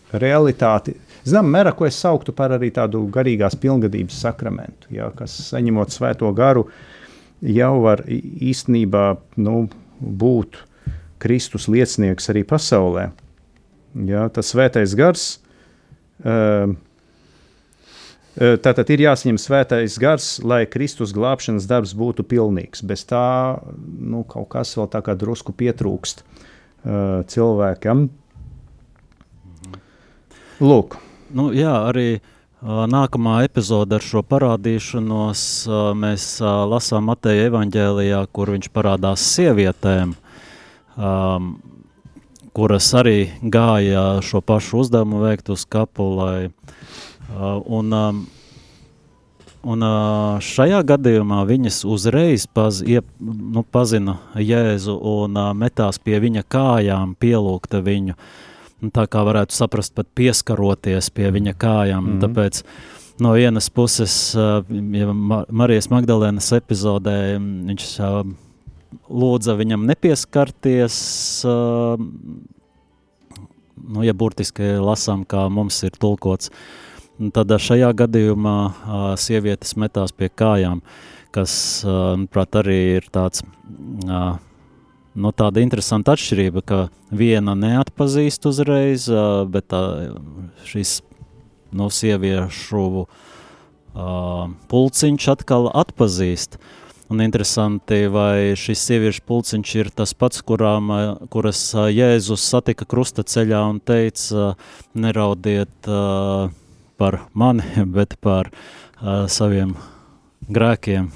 [0.10, 0.96] realitāti.
[1.22, 6.32] Zinām, mēra, ko es sauktu par arī tādu garīgās pilngadības sakramentu, jā, kas saņemot svēto
[6.34, 6.64] garu,
[7.46, 9.06] jau var īstenībā
[9.38, 9.68] nu,
[10.02, 10.58] būt
[11.22, 13.06] Kristus liecinieks arī pasaulē.
[13.96, 15.38] Ja, tas svētais gars
[16.26, 16.74] uh,
[18.36, 22.82] Tātad ir jāsaņem svētais gars, lai Kristus glābšanas darbs būtu pilnīgs.
[22.84, 23.24] Bez tā
[23.80, 28.10] nu, kaut kas vēl tā kā drusku pietrūkst uh, cilvēkam.
[30.60, 30.98] Lūk.
[31.32, 35.46] Nu, jā, arī uh, nākamā epizode ar šo parādīšanos
[35.96, 40.12] mēs lasām Mateja evaņģēlijā, kur viņš parādās sievietēm.
[41.00, 41.56] Um,
[42.56, 46.08] kuras arī gāja šo pašu uzdevumu veikt uz kapu.
[46.16, 48.22] Lai, uh, un, um,
[49.64, 56.22] un uh, šajā gadījumā viņas uzreiz paz, iep, nu, pazina Jēzu un uh, metās pie
[56.24, 58.16] viņa kājām, pielūgta viņu.
[58.84, 62.04] Un tā kā varētu saprast, pat pieskaroties pie viņa kājām.
[62.04, 62.24] Mm -hmm.
[62.24, 62.64] Tāpēc
[63.20, 65.14] no vienas puses, ja
[65.50, 68.36] Marijas Magdalēnas epizodē viņš uh,
[69.10, 70.98] lūdza viņam nepieskarties.
[73.86, 76.52] Nu, ja burtiski lasām, kā mums ir tulkots,
[77.36, 78.58] tad šajā gadījumā
[79.22, 80.82] sievietes metās pie kājām,
[81.36, 81.54] kas,
[81.86, 83.44] manuprāt, arī ir tāds.
[85.16, 86.80] Nu, tāda interesanta atšķirība, ka
[87.16, 89.06] viena neatpazīst uzreiz,
[89.48, 90.18] bet uh,
[90.68, 90.98] šis
[91.72, 93.06] nu, sieviešu
[94.74, 96.60] pulciņš atkal atpazīst.
[96.60, 100.90] Uh, Un interesanti, vai šis sieviešu pulciņš ir tas pats, kurām,
[101.30, 101.60] kuras
[101.94, 104.56] Jēzus satika krusta ceļā un teica,
[104.98, 106.50] neraudiet uh,
[106.98, 108.50] par mani, bet par
[109.30, 109.76] saviem
[110.50, 111.12] grēkiem.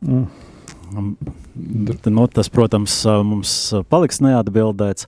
[0.00, 0.26] Mm.
[2.08, 3.54] Nu, tas, protams, mums
[3.92, 5.04] paliks neatbildēts,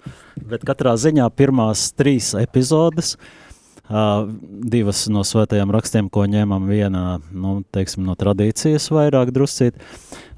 [0.50, 3.49] bet katrā ziņā pirmās trīs epizodes uh,
[3.90, 4.28] Uh,
[4.70, 9.80] divas no svētajām rakstiem, ko ņemam viena nu, teiksim, no tradīcijas, vairāk druscīt,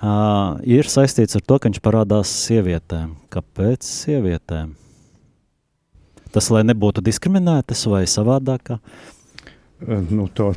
[0.01, 3.11] uh, ir saistīts ar to, ka viņš parādās sievietēm.
[3.35, 4.73] Kāpēc sievietēm?
[6.33, 8.79] Tas, lai nebūtu diskriminētas vai savādākā?
[9.85, 10.55] Nu, to,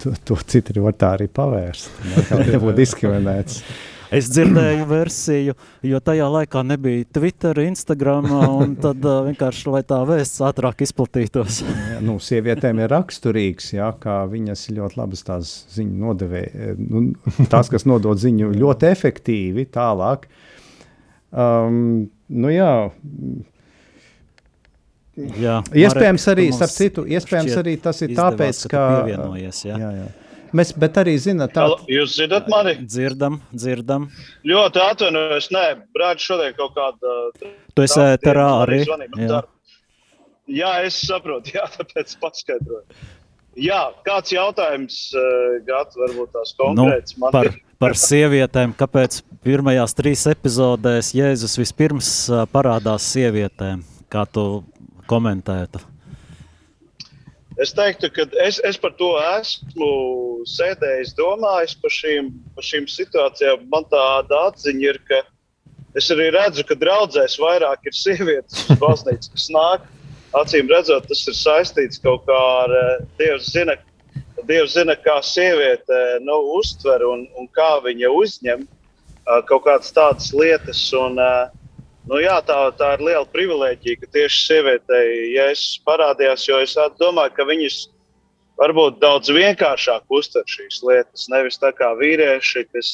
[0.00, 1.92] to, to citi var tā arī pavērst.
[2.32, 3.60] Lai nebūtu diskriminēts.
[4.14, 10.40] Es dzirdēju versiju, jo tajā laikā nebija Twitter, Instagram, un tad vienkārši, lai tā vēsts
[10.48, 11.60] ātrāk izplatītos.
[12.06, 17.04] nu, sievietēm ir raksturīgs, jā, kā viņas ļoti labas tās ziņu nodevēja, nu,
[17.52, 20.24] tās, kas nodod ziņu ļoti efektīvi tālāk.
[21.28, 22.72] Um, nu jā,
[25.18, 28.82] Jā, iespējams, arī, starp citu, iespējams arī tas ir tāpēc, ka.
[29.82, 30.27] Jā, jā.
[30.56, 31.84] Mēs, bet arī zinām, tā ir.
[31.98, 32.74] Jūs dzirdat mani?
[32.84, 34.08] Dzirdam, dzirdam.
[34.48, 35.50] Ļoti atvainojos.
[35.54, 35.64] Nē,
[35.96, 37.14] brāļ, šodien kaut kāda.
[37.76, 38.80] Tu esi ēterā arī.
[39.20, 39.42] Jā.
[40.60, 42.84] jā, es saprotu, jā, tāpēc paskaidroju.
[43.58, 47.50] Jā, kāds jautājums, eh, Gats, varbūt tās konkrēts nu, par,
[47.82, 48.76] par sievietēm.
[48.78, 52.12] Kāpēc pirmajās trīs epizodēs Jēzus vispirms
[52.54, 53.82] parādās sievietēm?
[54.12, 54.62] Kā tu
[55.10, 55.82] komentētu?
[57.58, 59.88] Es teiktu, ka es, es par to esmu
[60.46, 63.64] sēdējis, domājis par šīm, par šīm situācijām.
[63.72, 65.24] Man tāda atziņa ir, ka
[65.98, 69.90] es arī redzu, ka draudzēs vairāk ir sievietes uz baznīcas, kas nāk.
[70.38, 73.74] Acīm redzot, tas ir saistīts kaut kā ar eh, Dievs zina,
[74.46, 80.30] Dievs zina kā sieviete nu, uztver un, un kā viņa uzņem uh, kaut kādas tādas
[80.36, 80.84] lietas.
[80.94, 81.48] Un, uh,
[82.08, 87.34] Nu, jā, tā, tā ir liela privilēģija, ka tieši sievietei Jēzus parādījās, jo es domāju,
[87.36, 87.82] ka viņas
[88.58, 91.26] varbūt daudz vienkāršāk uztver šīs lietas.
[91.28, 92.92] Nevis tā kā vīrieši, kas,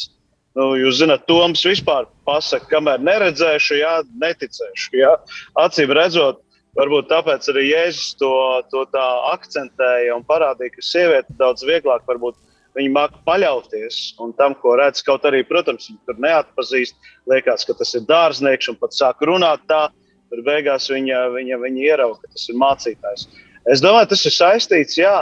[0.58, 4.90] nu, jūs zināt, Toms vispār pasaka, kamēr neredzēšu, jā, neticēšu.
[4.98, 5.14] Jā.
[5.62, 6.42] Acīm redzot,
[6.74, 8.34] varbūt tāpēc arī Jēzus to,
[8.74, 12.34] to tā akcentēja un parādīja, ka sieviete daudz vieglāk varbūt
[12.74, 15.02] Viņi māca paļauties un tam, ko redz.
[15.06, 16.96] Kaut arī, protams, viņi tur neatpazīst.
[17.30, 19.86] Liekas, ka tas ir dārznieks un pat sāk runāt tā.
[20.32, 23.28] Tur beigās viņa, viņa, viņa ierauga, ka tas ir mācītājs.
[23.70, 25.14] Es domāju, tas ir saistīts jā,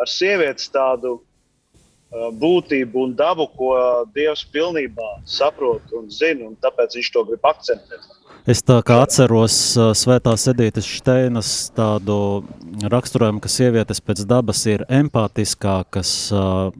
[0.00, 3.72] ar sievietes tādu uh, būtību un dabu, ko
[4.14, 6.50] Dievs pilnībā saprot un zina.
[6.50, 8.04] Un tāpēc viņš to grib akcentēt.
[8.48, 12.14] Es tā kā atceros uh, Svētās Edītas Steinas tādu
[12.88, 16.70] raksturojumu, ka sievietes pēc dabas ir empātiskākas uh,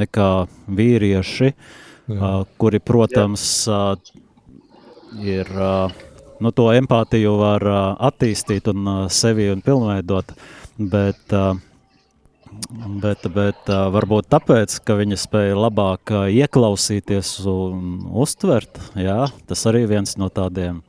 [0.00, 0.28] nekā
[0.64, 3.98] vīrieši, uh, kuri, protams, uh,
[5.20, 5.92] ir, uh,
[6.40, 10.32] nu, to empātiju var uh, attīstīt un uh, sevi un pilnveidot,
[10.80, 11.52] bet, uh,
[13.04, 19.68] bet, bet uh, varbūt tāpēc, ka viņa spēja labāk uh, ieklausīties un uztvert, jā, tas
[19.68, 20.80] arī viens no tādiem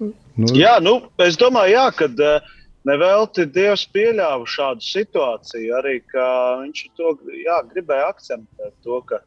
[0.00, 2.52] Nu, jā, nu, es domāju, jā, ka uh,
[2.88, 5.74] nevelti Dievs pieļāva šādu situāciju.
[5.78, 9.20] Arī viņš to jā, gribēja akcentēt, to, ka,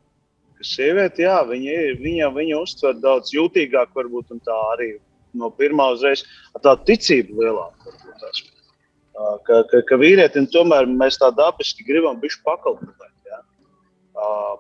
[0.58, 4.96] ka sieviete, jā, viņa, viņa, viņa uztver daudz jūtīgāk, varbūt tā arī
[5.38, 6.26] no pirmā uzreiz
[6.56, 7.98] ar tādu ticību lielāku.
[9.48, 13.08] Ka, ka, ka vīrietim tomēr mēs tā dabiski gribam bišķi pakalpot.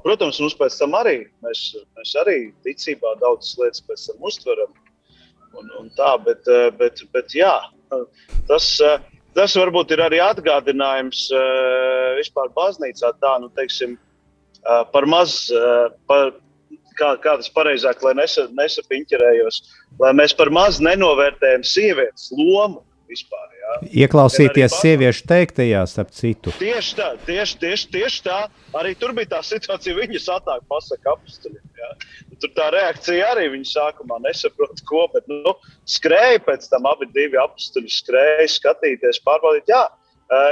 [0.03, 1.61] Protams, mums pēc tam arī, mēs,
[1.97, 4.73] mēs arī ticībā daudzas lietas pēc tam uztveram.
[5.57, 6.47] Un, un tā, bet,
[6.79, 7.53] bet, bet jā,
[8.49, 8.67] tas,
[9.37, 11.27] tas varbūt ir arī atgādinājums
[12.19, 13.95] vispār baznīcā tā, nu, teiksim,
[14.93, 15.39] par maz,
[16.09, 16.35] par,
[16.99, 19.61] kā, kā tas pareizāk, lai nesa, nesapiņķerējos,
[20.01, 23.56] lai mēs par maz nenovērtējam sievietes lomu vispār.
[23.67, 23.77] Jā.
[24.05, 26.53] Ieklausīties sieviešu teiktajā, starp citu.
[26.55, 28.37] Tieši tā, tieši, tieši, tieši tā.
[28.79, 31.65] Arī tur bija tā situācija, viņas atnāk pasaka apstuļiem.
[32.39, 35.55] Tur tā reakcija arī viņa sākumā nesaprot, ko, bet nu,
[35.89, 39.67] skrēja pēc tam abi divi apstuļi, skrēja skatīties, pārbaudīt.
[39.73, 39.83] Jā,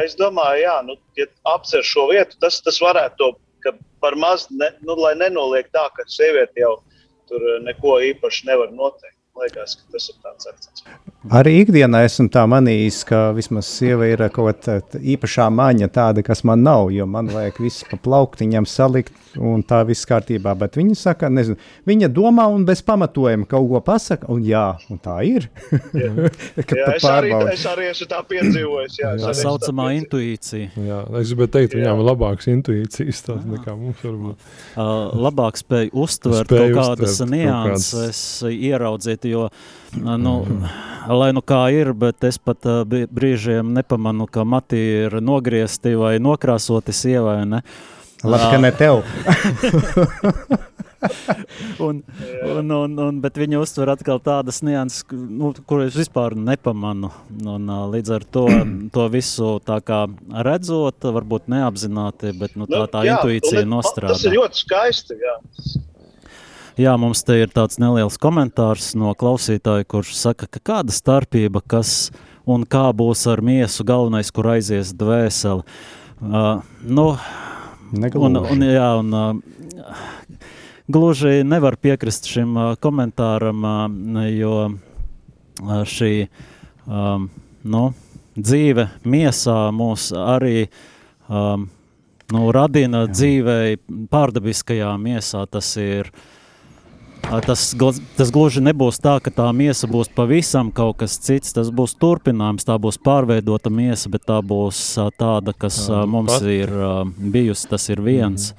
[0.04, 3.32] es domāju, jā, nu, ja apcer šo vietu, tas, tas varētu to,
[3.63, 6.80] ka par maz, ne, nu, lai nenoliek tā, ka sieviete jau
[7.30, 9.17] tur neko īpaši nevar noteikt.
[9.39, 10.86] Liekas, ka tas ir tāds akcents.
[11.33, 16.43] Arī ikdienā esmu tā manījis, ka vismaz sieva ir kaut kāda īpašā maņa, tāda, kas
[16.45, 16.91] man nav.
[16.93, 20.53] Jo man vajag visu pa plauktiņam salikt, un tā viss kārtībā.
[20.59, 21.57] Bet viņa saka, nezinu,
[21.89, 25.47] viņa domā un bez pamatojuma kaut ko pasaka, un jā, un tā ir.
[25.97, 26.11] jā.
[26.61, 28.99] jā, es, arī, es arī esmu tā piedzīvojis.
[29.01, 30.85] Jā, tā saucamā tā intuīcija.
[30.85, 34.51] Jā, es gribēju teikt, viņām ir labāks intuīcijas tās nekā mums varbūt.
[34.75, 34.93] Uh,
[35.25, 39.49] labāk spēj uztvert spēj kaut kādas nianses, ieraudzīt, jo
[40.01, 40.36] Nu,
[41.10, 46.17] lai nu kā ir, bet es pat uh, brīžiem nepamanu, ka mati ir nogriezti vai
[46.23, 47.43] nokrāsoti sievai.
[47.49, 47.62] Ne?
[48.25, 49.03] Labi, ka ne tev.
[51.79, 52.03] un,
[52.58, 57.12] un, un, un, bet viņi uztver atkal tādas nianses, nu, kuras vispār nepamanu.
[57.45, 58.45] Un, līdz ar to,
[58.95, 59.55] to visu
[60.47, 64.15] redzot, varbūt neapzināti, bet nu, tā, nu, tā jā, intuīcija nostrādā.
[64.15, 65.19] Tas ir ļoti skaisti.
[65.21, 65.38] Jā.
[66.75, 72.09] Jā, mums te ir tāds neliels komentārs no klausītāja, kurš saka, ka kāda starpība, kas
[72.43, 75.63] un kā būs ar miesu galvenais, kur aizies dvēseli.
[76.19, 77.05] Uh, nu,
[77.95, 79.95] un, un, jā, un, uh,
[80.91, 87.31] gluži nevar piekrist šim uh, komentāram, uh, jo uh, šī um,
[87.63, 87.88] nu,
[88.35, 90.67] dzīve miesā mūs arī
[91.31, 91.69] um,
[92.35, 93.77] nu, radina dzīvei
[94.11, 95.47] pārdabiskajā miesā.
[95.47, 96.31] Tas ir uh,
[97.25, 97.63] Tas,
[98.15, 101.53] tas gluži nebūs tā, ka tā miesa būs pavisam kaut kas cits.
[101.55, 104.81] Tas būs turpinājums, tā būs pārveidota miesa, bet tā būs
[105.19, 106.45] tāda, kas Jā, mums pat.
[106.53, 106.71] ir
[107.17, 107.69] bijusi.
[107.71, 108.51] Tas ir viens.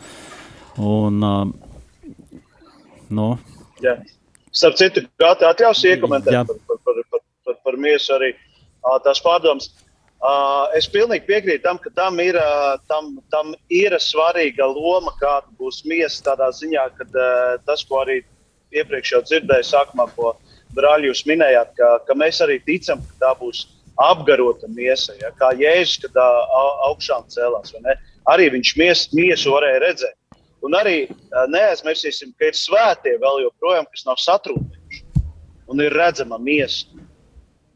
[0.77, 0.87] Mm.
[0.87, 1.55] Un,
[3.09, 3.29] nu,
[3.85, 3.97] Jā.
[4.57, 8.33] Starp citu, tā atļaus iekomentēt par, par, par, par, par, par miesu arī
[9.05, 9.69] tās pārdomas.
[10.17, 15.45] Uh, es pilnīgi piekrītu tam, ka tam ir, uh, tam, tam ir svarīga loma, kāda
[15.61, 18.23] būs miesa tādā ziņā, ka uh, tas, ko arī
[18.81, 20.35] iepriekš jau dzirdēju, sākumā, ko
[20.77, 23.65] brāļi jūs minējāt, ka, ka mēs arī ticam, ka tā būs
[24.03, 25.15] apgarota miesa.
[25.23, 25.33] Ja?
[25.41, 26.21] Kā Jēzus, kad
[26.91, 27.75] augšām cēlās,
[28.33, 30.17] arī viņš mies, miesu varēja redzēt.
[30.65, 31.07] Un arī
[31.53, 35.03] neaizmirsīsim, ka ir svētie vēl joprojām, kas nav satrūkuši
[35.71, 36.87] un ir redzama miesa.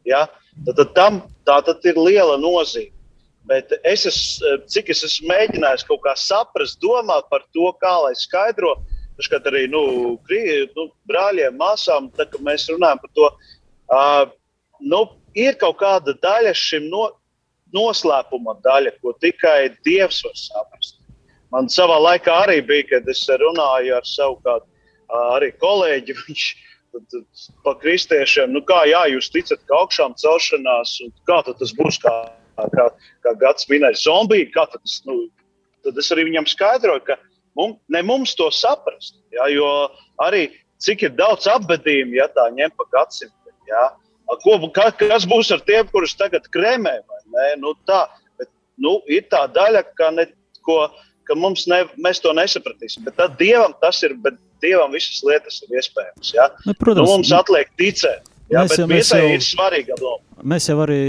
[0.07, 0.25] Ja?
[0.65, 2.93] Tad, tad tam tā tad ir liela nozīme.
[3.49, 8.13] Bet es esmu, cik es esmu mēģinājis kaut kā saprast, domāt par to, kā lai
[8.15, 9.81] skaidrotu, Dažkārt arī nu,
[10.27, 10.43] krī,
[10.75, 13.27] nu, brāļiem, māsām, tā, kad mēs runājam par to,
[13.91, 14.23] uh,
[14.81, 15.01] nu,
[15.37, 17.09] ir kaut kāda daļa šim no,
[17.75, 20.97] noslēpuma daļa, ko tikai Dievs var saprast.
[21.51, 24.67] Man savā laikā arī bija, kad es runāju ar savu kādu
[25.35, 26.17] arī kolēģi.
[26.25, 26.45] Viņš,
[27.63, 30.97] pa kristiešiem, nu kā jā, jūs ticat, ka augšām celšanās,
[31.29, 32.15] kā tas būs, kā,
[32.75, 32.87] kā,
[33.23, 35.15] kā gads minēja, zombiju, kā tas, nu,
[35.85, 37.15] tad es arī viņam skaidroju, ka
[37.57, 39.17] Mums, ne mums to saprast.
[39.35, 39.67] Ja, jo
[40.23, 40.47] arī
[40.81, 43.55] cik ir daudz apbedījumu, ja tā ņem pa gadsimtiem.
[43.69, 43.89] Ja.
[44.43, 47.01] Ko, ka, kas būs ar tiem, kurus tagad kremē?
[47.59, 48.05] Nu, tā,
[48.39, 50.29] bet, nu, ir tā daļa, ka, ne,
[50.65, 50.85] ko,
[51.27, 53.03] ka ne, mēs to nesapratīsim.
[53.07, 56.33] Bet tad dievam tas ir, bet dievam visas lietas ir iespējamas.
[56.35, 56.47] Ja.
[56.65, 58.30] Ne, protams, nu, mums atliek ticēt.
[58.51, 59.95] Jā, mēs, bet mēs jau, ir svarīga.
[60.51, 60.99] Mēs jau arī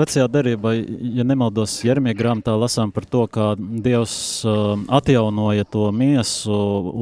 [0.00, 0.72] vecajā derībā,
[1.18, 4.14] ja nemaldos, Jeremija grāmatā lasām par to, kā Dievs
[4.48, 6.56] uh, atjaunoja to miesu,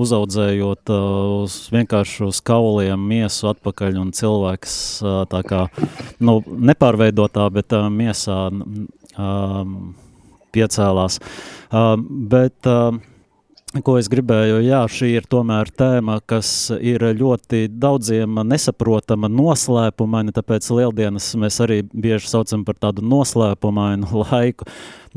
[0.05, 1.07] uzaudzējot uh,
[1.45, 4.75] uz vienkārši uz kauliem miesu atpakaļ, un cilvēks
[5.05, 5.65] uh, tā kā,
[6.21, 9.63] nu, nepārveidotā, bet uh, miesā uh,
[10.53, 11.21] piecēlās.
[11.71, 11.95] Uh,
[12.35, 12.99] bet, uh,
[13.69, 20.71] Ko es gribēju, jā, šī ir tomēr tēma, kas ir ļoti daudziem nesaprotama, noslēpumaina, tāpēc
[20.73, 24.65] lieldienas mēs arī bieži saucam par tādu noslēpumainu laiku,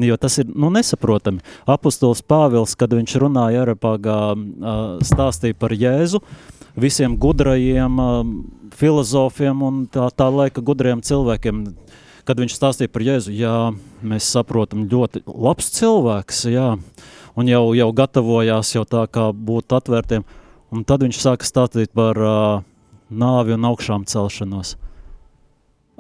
[0.04, 1.40] jo tas ir nu, nesaprotami.
[1.64, 4.18] Apostols Pāvils, kad viņš runāja Arapāgā,
[5.08, 6.20] stāstīja par Jēzu,
[6.76, 8.04] visiem gudrajiem
[8.76, 11.64] filozofiem un tā, tā laika gudriem cilvēkiem,
[12.28, 13.56] kad viņš stāstīja par Jēzu, jā,
[14.04, 16.70] mēs saprotam, ļoti labs cilvēks, jā,
[17.36, 20.26] un jau, jau gatavojās jau tā kā būt atvērtiem,
[20.72, 22.64] un tad viņš sāka stāstīt par uh,
[23.10, 24.76] nāvi un augšām celšanos.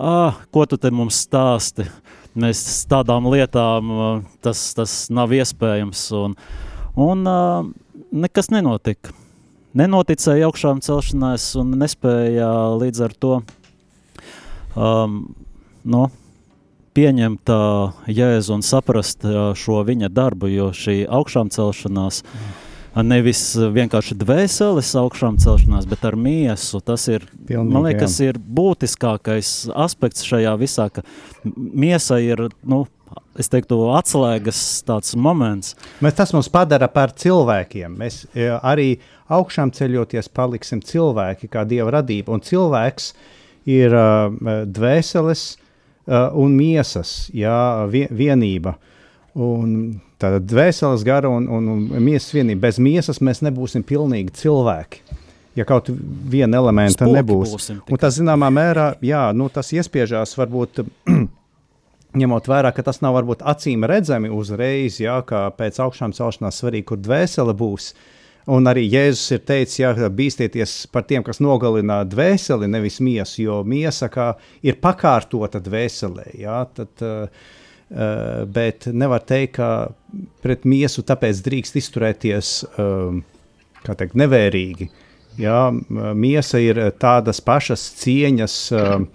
[0.01, 1.86] Ah, ko tu te mums stāsti?
[2.32, 6.38] Mēs tādām lietām tas, tas nav iespējams, un,
[6.95, 7.65] un uh,
[8.11, 9.11] nekas nenotika
[9.77, 13.34] nenoticēja augšām celšanās un nespēja līdz ar to
[14.75, 15.21] um,
[15.84, 16.07] no,
[16.97, 23.03] pieņemt uh, Jēzu un saprast uh, šo viņa darbu, jo šī augšām celšanās mm.
[23.07, 23.43] nevis
[23.75, 28.31] vienkārši dvēseles augšām celšanās, bet ar miesu, tas ir, Pilnīgi, man liekas, jā.
[28.31, 31.05] ir būtiskākais aspekts šajā visā, ka
[31.55, 32.83] miesa ir, nu,
[33.39, 35.77] es teiktu, atslēgas tāds moments.
[36.03, 37.95] Mēs tas mums padara par cilvēkiem.
[38.03, 38.23] Mēs
[38.59, 38.93] arī
[39.31, 42.35] augšām ceļoties paliksim cilvēki kā dieva radība.
[42.35, 43.13] Un cilvēks
[43.71, 45.61] ir uh, dvēseles uh,
[46.07, 48.75] un miesas jā, vien, vienība.
[49.37, 52.67] Un tāda dvēseles gara un, un, un miesas vienība.
[52.67, 55.19] Bez miesas mēs nebūsim pilnīgi cilvēki.
[55.55, 55.89] Ja kaut
[56.31, 57.67] viena elementa Spoki nebūs.
[57.99, 60.83] Tas, zināmā mērā, jā, nu, tas iespiežās varbūt
[62.21, 66.87] ņemot vērā, ka tas nav varbūt acīm redzami uzreiz, jā, kā pēc augšām celšanās svarīgi,
[66.91, 67.91] kur dvēsele būs.
[68.51, 73.57] Un arī Jēzus ir teicis, jā, bīsties par tiem, kas nogalina dvēseli, nevis miesu, jo
[73.67, 74.33] miesa kā,
[74.65, 76.27] ir pakārtota dvēselē.
[76.41, 77.51] Jā, tad, uh,
[78.51, 79.69] bet nevar teikt, ka
[80.43, 83.21] pret miesu tāpēc drīkst izturēties uh,
[83.87, 84.89] teikt, nevērīgi.
[85.39, 85.69] Jā,
[86.19, 88.57] miesa ir tādas pašas cieņas.
[88.75, 89.05] Uh,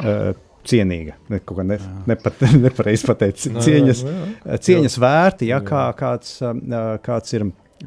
[0.00, 1.16] uh, cienīga.
[1.32, 1.78] Ne, kaut kā ne,
[2.08, 3.52] nepat, nepareizi pateicis.
[3.64, 4.14] Cieņas, jā,
[4.44, 4.58] jā.
[4.66, 6.38] cieņas vērti, ja, kā, kāds,
[7.04, 7.46] kāds ir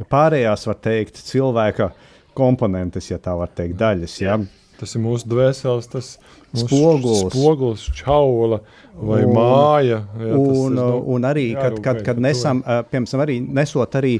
[0.09, 1.91] pārējās, var teikt, cilvēka
[2.37, 4.19] komponentes, ja tā var teikt, daļas.
[4.23, 4.39] Ja.
[4.79, 8.59] Tas ir mūsu dvēseles, tas ir spogulis, spogulis čaula
[8.97, 10.01] vai un, māja.
[10.19, 14.17] Jā, un, tas, un arī, kad, kad, kad nesam, piemēram, arī nesot arī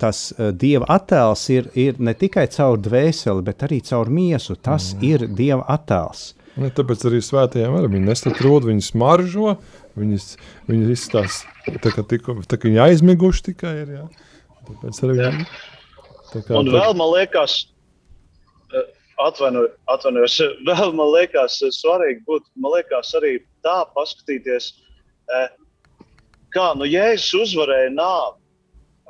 [0.00, 0.22] tas
[0.58, 4.56] dieva attēls ir, ir ne tikai caur dvēseli, bet arī caur miesu.
[4.56, 5.04] Tas mm.
[5.06, 6.32] ir dieva attēls.
[6.60, 9.56] Ne, tāpēc arī svētajiem arī viņi nesaprot, viņi smaržo,
[9.98, 10.28] viņas,
[10.70, 14.04] viņas izstāsta, tā kā, tiku, tā kā viņi aizmiguši tikai ir, jā.
[14.68, 15.46] Tāpēc arī viņi.
[16.32, 16.76] Tā kā, Un tā...
[16.76, 17.56] vēl man liekas,
[18.74, 18.86] eh,
[19.24, 20.38] atvainojos,
[20.70, 23.36] vēl man liekas eh, svarīgi būt, man liekas arī
[23.66, 24.70] tā paskatīties,
[25.38, 25.50] eh,
[26.54, 28.40] kā, nu, Jēzus uzvarēja nāvi,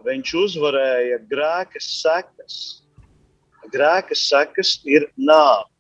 [0.05, 2.57] viņš uzvarēja grēkas sekas.
[3.72, 5.70] Grēkas sekas ir nāve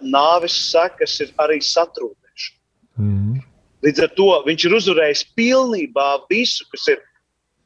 [0.00, 2.56] nāves sekas ir arī satrūkšana.
[2.98, 3.42] Mm.
[3.84, 7.02] Līdz ar to viņš ir uzvarējis pilnībā visu, kas ir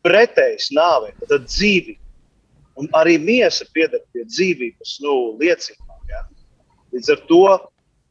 [0.07, 2.01] pretējs nāvei, tad dzīvība.
[2.81, 5.99] Un arī miesa pieder pie dzīvības nu, liecībām.
[6.09, 6.23] Ja?
[6.95, 7.43] Līdz ar to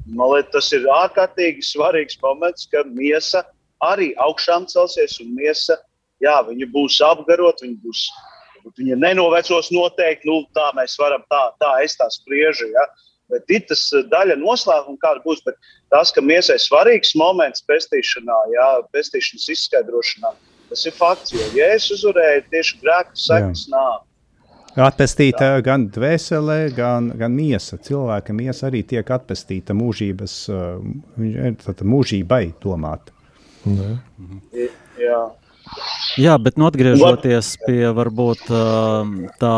[0.05, 3.43] man liekas, tas ir ārkārtīgi svarīgs moments, ka miesa
[3.85, 5.79] arī augšām celsies un miesa,
[6.21, 8.05] jā, viņa būs apgarota, viņa būs.
[8.77, 12.67] Viņa nenovecos noteikti, nu, tā mēs varam, tā, tā es tā spriežu.
[12.69, 12.83] Ja?
[12.85, 15.41] Uh, Bet ir tas eh, daļa noslēguma, kāda būs.
[15.47, 15.57] Bet
[15.93, 20.33] tas, ka miesai svarīgs moments pestīšanā, jā, pestīšanas izskaidrošanā,
[20.72, 21.36] tas ir fakts.
[21.36, 24.07] Jo Jēzus uzvarēja tieši grēku sekas nāvi.
[24.80, 25.63] Atpestīta Tā.
[25.65, 27.76] gan dvēselē, gan, gan miesa.
[27.76, 33.11] Cilvēka miesa arī tiek atpestīta mūžības, uh, mūžībai domāt.
[33.67, 33.97] Ne.
[34.99, 35.19] Jā.
[36.19, 39.11] Jā, bet nu, atgriežoties pie varbūt uh,
[39.43, 39.55] tā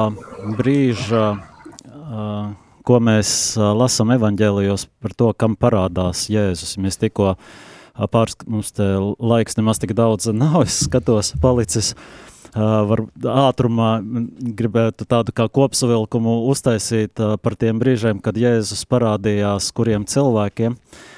[0.58, 2.50] brīža, uh,
[2.84, 6.74] ko mēs lasām evanģēlijos par to, kam parādās Jēzus.
[6.82, 7.36] Mēs tikko
[8.14, 8.86] pāris, mums te
[9.20, 11.94] laiks nemaz tik daudz nav, es skatos palicis.
[12.54, 13.96] Var ātrumā
[14.54, 20.78] gribētu tādu kā kopsavilkumu uztaisīt par tiem brīžiem, kad Jēzus parādījās kuriem cilvēkiem.
[20.78, 21.10] Uh,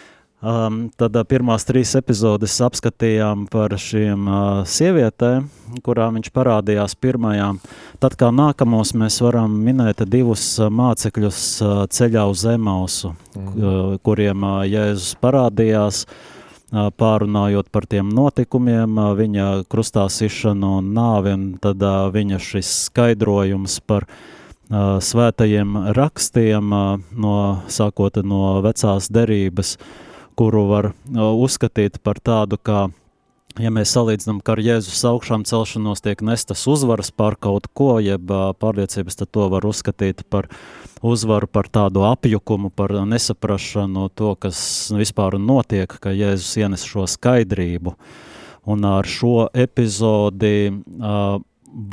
[0.46, 5.48] Um, tad uh, pirmās trīs epizodes apskatījām par šīm uh, sievietēm,
[5.82, 7.58] kurām viņš parādījās pirmajām.
[8.04, 13.48] Tad kā nākamos mēs varam minēt divus uh, mācekļus uh, ceļā uz Emausu, mm.
[13.48, 16.35] uh, kuriem uh, Jēzus parādījās, uh,
[17.00, 21.84] pārunājot par tiem notikumiem, viņa krustā sišanu un nāvi, un tad
[22.16, 24.08] viņa šis skaidrojums par
[24.70, 26.74] svētajiem rakstiem,
[27.16, 27.38] no,
[27.70, 29.76] sākot no vecās derības,
[30.36, 32.88] kuru var uzskatīt par tādu kā
[33.62, 38.32] ja mēs salīdzinām, ka ar Jēzus augšām celšanos tiek nestas uzvaras pār kaut ko, jeb
[38.62, 40.50] pārliecības, tad to var uzskatīt par
[41.06, 44.60] uzvaru, par tādu apjukumu, par nesaprašanu, to, kas
[44.96, 47.96] vispār notiek, ka Jēzus ienes šo skaidrību.
[48.66, 51.38] Un ar šo epizodi uh,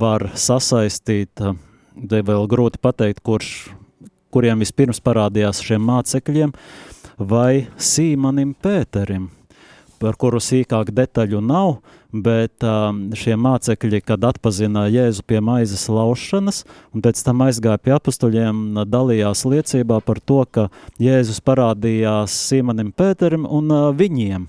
[0.01, 1.59] var sasaistīt, uh,
[2.01, 3.53] vēl grūti pateikt, kurš,
[4.33, 6.57] kuriem vispirms parādījās šiem mācekļiem,
[7.19, 9.29] vai Sīmanim Pēterim,
[10.03, 11.77] par kuru sīkāk detaļu nav,
[12.13, 17.95] bet um, šie mācekļi, kad atpazina Jēzu pie maizes laušanas, un pēc tam aizgāja pie
[17.97, 20.69] apustuļiem, dalījās liecībā par to, ka
[21.03, 24.49] Jēzus parādījās Sīmanim Pēterim un uh, viņiem.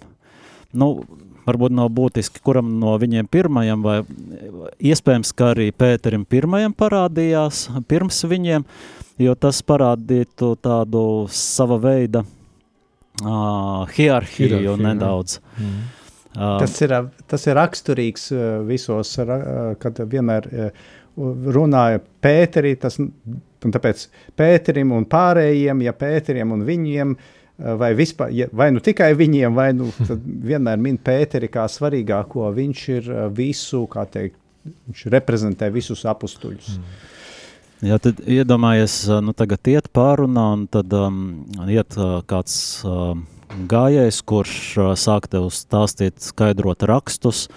[0.74, 0.90] Nu,
[1.46, 4.00] varbūt nav būtiski, kuram no viņiem pirmajam, vai
[4.84, 8.66] iespējams, ka arī Pēterim pirmajam parādījās pirms viņiem,
[9.22, 12.24] jo tas parādītu tādu sava veida
[13.22, 15.40] uh, hierarhiju Hierarhiju, nedaudz.
[15.58, 15.68] Mm.
[15.68, 15.94] Uh,
[16.34, 16.94] Tas ir,
[17.30, 18.32] tas ir raksturīgs
[18.66, 19.12] visos,
[19.78, 20.48] kad vienmēr
[21.14, 24.08] runāja Pēterī, tas, un tāpēc
[24.40, 27.14] Pēterim un pārējiem, ja Pēterim un viņiem,
[27.78, 29.92] vai vispār, ja, vai nu tikai viņiem, vai nu
[30.50, 36.80] vienmēr min Pēteri kā svarīgāko, viņš ir visu, kā teikt, viņš reprezentē visus apustuļus.
[36.80, 37.13] Mm.
[37.84, 41.16] Jā, tad iedomājies, nu tagad iet pārunā un tad um,
[41.68, 42.54] iet uh, kāds
[42.88, 43.26] um,
[43.68, 47.50] gājējs, kurš uh, sāk tev stāstīt, skaidrot rakstus.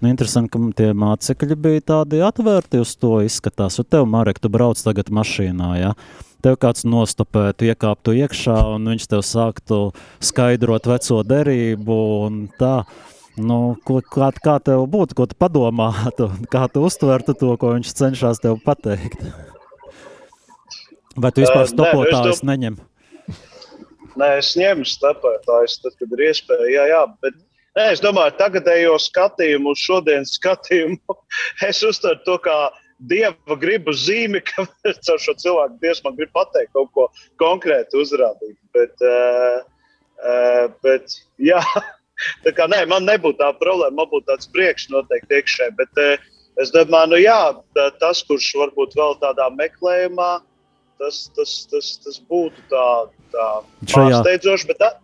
[0.00, 3.76] Nu, interesanti, ka tie mācekļi bija tādi atvērti uz to izskatās.
[3.82, 5.90] Un tev, Marek, tu brauc tagad mašīnā, ja?
[6.40, 9.80] Tev kāds nostopētu, iekāptu iekšā un viņš tev sāktu
[10.24, 11.98] skaidrot veco derību
[12.30, 12.78] un tā.
[13.36, 17.92] Nu, ko, kā, kā tev būtu, ko tu padomātu, kā tu uztvertu to, ko viņš
[18.00, 19.20] cenšas tev pateikt?
[21.16, 22.78] Vai tu vispār Ē, nē, nu, stopotājus neņem?
[24.20, 26.66] Nē, es ņemu stepētājus, tad, kad ir iespēja.
[26.72, 27.36] Jā, jā, bet
[27.76, 31.16] nē, es domāju, tagadējo skatījumu, šodienas skatījumu,
[31.68, 32.56] es uztveru to kā
[33.10, 34.66] dieva gribu zīmi, ka
[35.08, 37.08] caur šo cilvēku dievs man grib pateikt kaut ko
[37.40, 38.56] konkrēti uzrādīt.
[38.76, 39.60] Bet, uh,
[40.20, 41.62] uh, bet jā,
[42.44, 45.70] tā kā nē, man nebūtu tā problēma, man būtu tāds priekš noteikti iekšē.
[45.80, 46.28] Bet uh,
[46.60, 47.40] es domāju, nu jā,
[48.00, 50.30] tas, kurš varbūt vēl tādā meklējumā,
[51.00, 52.86] tas, tas, tas, tas būtu tā,
[53.34, 53.48] tā
[53.92, 54.70] pārsteidzoši.
[54.72, 55.02] Bet,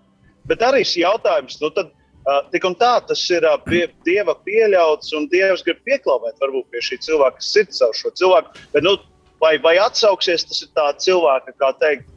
[0.51, 1.93] bet arī šis jautājums, nu tad,
[2.27, 6.71] uh, tik un tā, tas ir uh, pie, dieva pieļauts, un dievs grib pieklauvēt varbūt
[6.73, 8.65] pie šī cilvēka, kas ir caur šo cilvēku.
[8.75, 8.97] Bet, nu,
[9.43, 12.11] vai, vai atsauksies, tas ir tā cilvēka, kā teikt,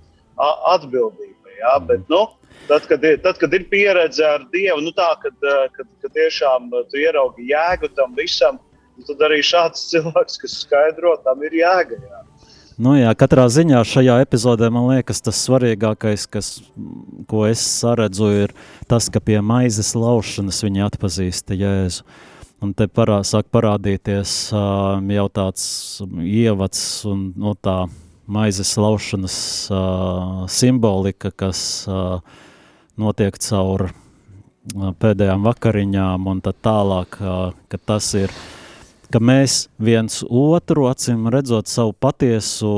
[0.76, 1.56] atbildība.
[1.60, 1.78] Jā?
[1.88, 2.26] Bet, nu,
[2.68, 6.72] tad, kad ir, tad, kad ir pieredze ar Dievu, nu tā, kad, kad, kad tiešām
[6.92, 8.60] tu ieraugi jēgu tam visam,
[8.96, 12.00] nu, tad arī šāds cilvēks, kas skaidro, tam ir jēga.
[12.02, 12.24] Jā.
[12.76, 18.28] Nu jā, katrā ziņā šajā epizodē man liekas, tas svarīgākais, kas, mm, ko es saredzu,
[18.44, 18.54] ir
[18.92, 22.04] tas, ka pie maizes laušanas viņi atpazīst Jēzu.
[22.64, 25.66] Un te parā, sāk parādīties uh, jau tāds
[26.20, 27.86] ievads un no tā
[28.28, 29.38] maizes laušanas
[29.72, 32.20] uh, simbolika, kas uh,
[33.00, 33.88] notiek caur
[35.00, 37.20] pēdējām vakariņām un tad tālāk,
[37.70, 38.34] ka tas ir
[39.12, 42.72] ka mēs viens otru acīm redzot savu patieso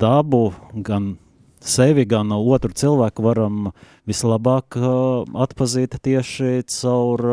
[0.00, 1.14] dabu, gan
[1.60, 3.70] sevi, gan otru cilvēku varam
[4.08, 4.78] vislabāk
[5.46, 7.26] atpazīt tieši caur,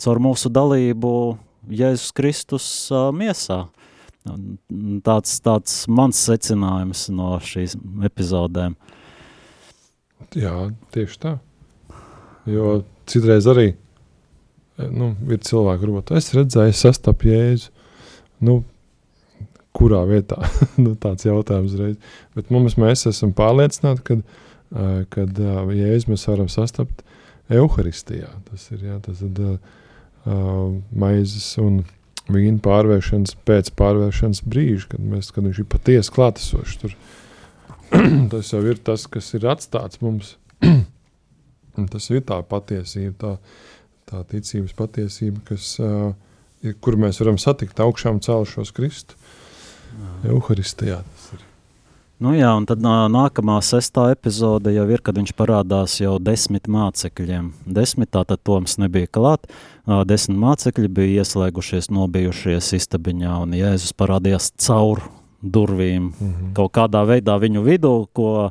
[0.00, 1.14] caur mūsu dalību
[1.70, 2.66] Jēzus Kristus
[3.16, 3.64] miesā.
[5.04, 7.76] Tāds, tāds mans secinājums no šīs
[8.08, 8.76] epizodēm.
[10.34, 10.54] Jā,
[10.96, 11.34] tieši tā.
[12.48, 13.74] Jo citreiz arī
[14.78, 17.70] nu, ir cilvēki, kuriem es redzēju, sastapu jēzu.
[18.44, 18.60] Nu,
[19.74, 20.40] kurā vietā?
[20.84, 21.96] nu, tāds jautājums reiz.
[22.36, 27.04] Bet mums, mēs esam pārliecināti, ka uh, kad, uh, jēzu mēs varam sastapt
[27.52, 28.30] evaharistijā.
[28.50, 31.82] Tas ir jā, tas ir, uh, maizes un
[32.32, 36.80] vīna pārvēršanas pēc pārvēršanas brīža, kad, mēs, kad viņš ir patiesi klātesošs.
[36.80, 36.96] Tur.
[38.32, 40.36] tas jau ir tas, kas ir atstāts mums.
[41.90, 43.30] Tas ir tā patiesība, tā,
[44.10, 46.12] tā ticības patiesība, kas, uh,
[46.62, 49.18] ir, kur mēs varam satikt augšām celšos Kristu.
[50.26, 51.42] Euharistijā tas ir.
[52.22, 56.68] Nu jā, un tad nā- nākamā sestā epizode jau ir, kad viņš parādās jau desmit
[56.70, 57.50] mācekļiem.
[57.66, 59.50] Desmit, tātad Toms nebija klāt,
[60.06, 65.02] desmit mācekļi bija ieslēgušies, nobijušies istabiņā, un Jēzus parādījās caur
[65.42, 66.54] durvīm Mm -hmm.
[66.54, 68.50] kaut kādā veidā viņu vidū, ko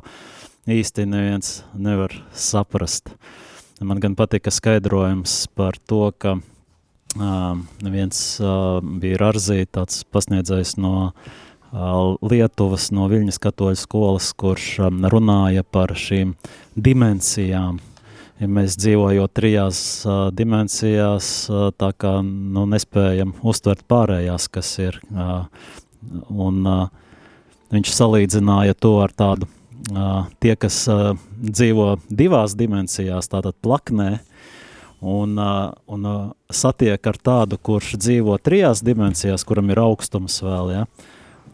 [0.68, 3.10] īsti neviens nevar saprast.
[3.80, 10.92] Man gan patika skaidrojums par to, ka uh, viens uh, bija Rāzī, tāds pasniedzējs no
[11.10, 16.36] uh, Lietuvas, no Viļņas katoļu skolas, kurš um, runāja par šīm
[16.78, 17.80] dimensijām.
[18.38, 25.02] Ja mēs dzīvojam trijās uh, dimensijās, uh, tā kā nu, nespējam uztvert pārējās, kas ir.
[25.10, 25.48] Uh,
[26.30, 26.86] un, uh,
[27.74, 29.50] viņš salīdzināja to ar tādu,
[30.40, 30.84] tie, kas
[31.36, 34.18] dzīvo divās dimensijās, tātad plaknē,
[35.04, 35.36] un,
[35.86, 36.06] un
[36.52, 40.86] satiek ar tādu, kurš dzīvo trijās dimensijās, kuram ir augstums vēl, ja?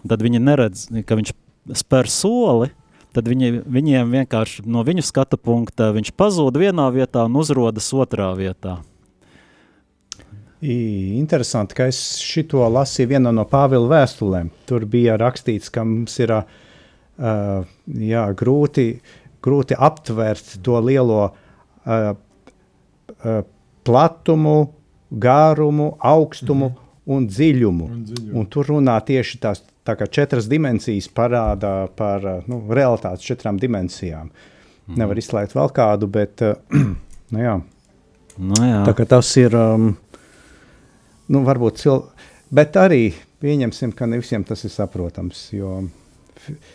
[0.09, 1.35] tad viņi neredz, ka viņš
[1.83, 2.71] spēr soli,
[3.15, 8.31] tad viņi, viņiem vienkārši no viņu skatu punkta viņš pazūd vienā vietā un uzrodas otrā
[8.39, 8.79] vietā.
[10.61, 14.51] Interesanti, ka es šito lasīju vienā no Pāvila vēstulēm.
[14.69, 16.59] Tur bija rakstīts, ka mums ir uh,
[17.21, 18.87] jā, grūti,
[19.45, 23.41] grūti aptvert to lielo uh, uh,
[23.85, 24.73] platumu,
[25.11, 27.17] garumu, augstumu mm -hmm.
[27.17, 27.85] un dziļumu.
[27.85, 28.39] Un, dziļumu.
[28.39, 34.27] un tur runā tieši tās tā četras dimensijas parāda par nu, realitātes četrām dimensijām.
[34.27, 34.31] Mm
[34.95, 34.99] -hmm.
[34.99, 36.41] Nevar izslēgt vēl kādu, bet
[37.33, 37.61] nu, jā.
[38.39, 38.85] Nu, jā.
[38.87, 39.57] tā kā tas ir.
[39.57, 39.97] Um,
[41.29, 45.83] nu, varbūt cilvēki, bet arī pieņemsim, ka ne visiem tas ir saprotams, jo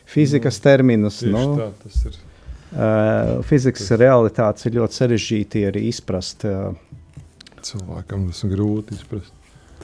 [0.09, 2.21] fizikas nu, terminus, nu, tā, tas ir.
[2.75, 3.99] Uh, fizikas tas...
[4.01, 6.43] realitātes ir ļoti sarežģīti arī izprast.
[6.49, 6.73] Uh,
[7.65, 9.31] Cilvēkam tas ir grūti izprast.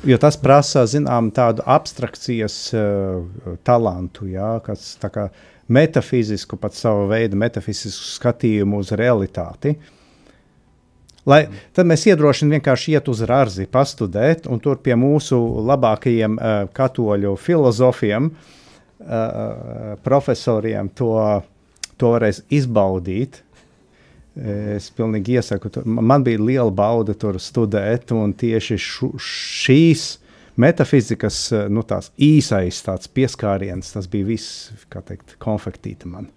[0.08, 5.30] Jo tas prasa zinām, tādu abstrakcijas uh, talantu, jā, kas kā
[5.72, 9.76] metafizisku, pat savu veidu metafizisku skatījumu uz realitāti.
[11.30, 11.44] Lai,
[11.78, 15.38] tad mēs iedrošinām vienkārši iet uz Rārzi, pastudēt, un tur pie mūsu
[15.70, 18.58] labākajiem uh, katoļu filozofiem, uh,
[20.06, 21.16] profesoriem to,
[21.98, 23.42] to varēs izbaudīt.
[24.32, 30.06] Es pilnīgi iesaku, tur, man bija liela bauda tur studēt, un tieši šu, šīs
[30.62, 31.42] metafizikas
[31.72, 31.84] nu,
[32.16, 36.30] īsais pieskāriens, tas bija viss, kā teikt, konfektīta man.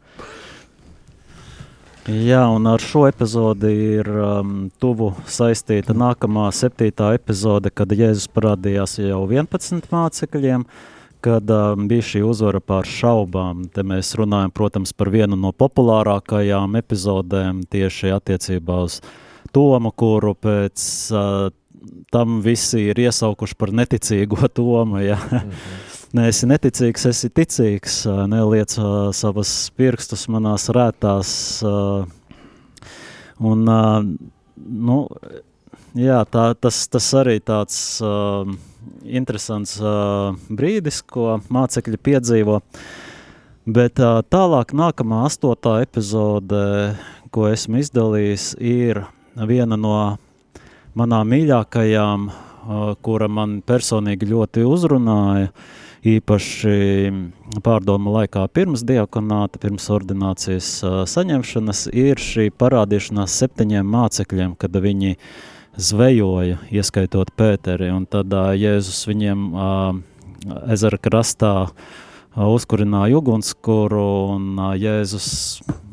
[2.05, 8.99] Jā, un ar šo epizodi ir um, tuvu saistīta nākamā septītā epizode, kad Jēzus parādījās
[9.01, 10.67] jau 11 mācekļiem,
[11.25, 13.65] kad um, bija šī uzvara pār šaubām.
[13.73, 19.01] Te mēs runājam, protams, par vienu no populārākajām epizodēm tieši attiecībā uz
[19.55, 21.49] Tomu, kuru pēc uh,
[22.11, 25.05] tam visi ir iesaukuši par neticīgo Tomu.
[25.05, 25.21] Ja?
[25.31, 28.77] Mm -hmm neesi neticīgs, esi ticīgs, neliec
[29.17, 31.33] savas pirkstus manās rētās.
[33.45, 33.65] Un,
[34.89, 34.99] nu,
[35.99, 38.47] jā, tā, tas, tas arī tāds uh,
[39.05, 42.61] interesants uh, brīdis, ko mācekļi piedzīvo.
[43.65, 46.65] Bet uh, tālāk, nākamā astotā epizode,
[47.35, 49.05] ko esmu izdalījis, ir
[49.35, 49.97] viena no
[50.95, 55.49] manām mīļākajām, uh, kura man personīgi ļoti uzrunāja.
[55.49, 56.77] Uh, īpaši
[57.65, 65.17] pārdomu laikā pirms diakonāta, pirms ordinācijas uh, saņemšanas, ir šī parādīšanās septiņiem mācekļiem, kad viņi
[65.77, 69.97] zvejoja, ieskaitot Pēteri, un tad uh, Jēzus viņiem uh,
[70.71, 74.05] ezera krastā uh, uzkurināja ugunskura,
[74.37, 75.29] un uh, Jēzus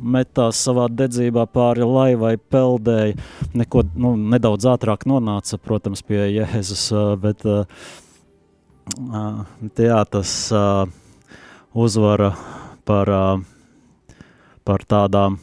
[0.01, 3.17] metās savā dedzībā pāri laivai, peldēja,
[3.57, 7.65] neko, nu, nedaudz ātrāk nonāca, protams, pie Jēzus, uh, bet uh,
[9.77, 10.85] jā, tas uh,
[11.73, 12.35] uzvara
[12.85, 14.19] par, uh,
[14.67, 15.41] par tādām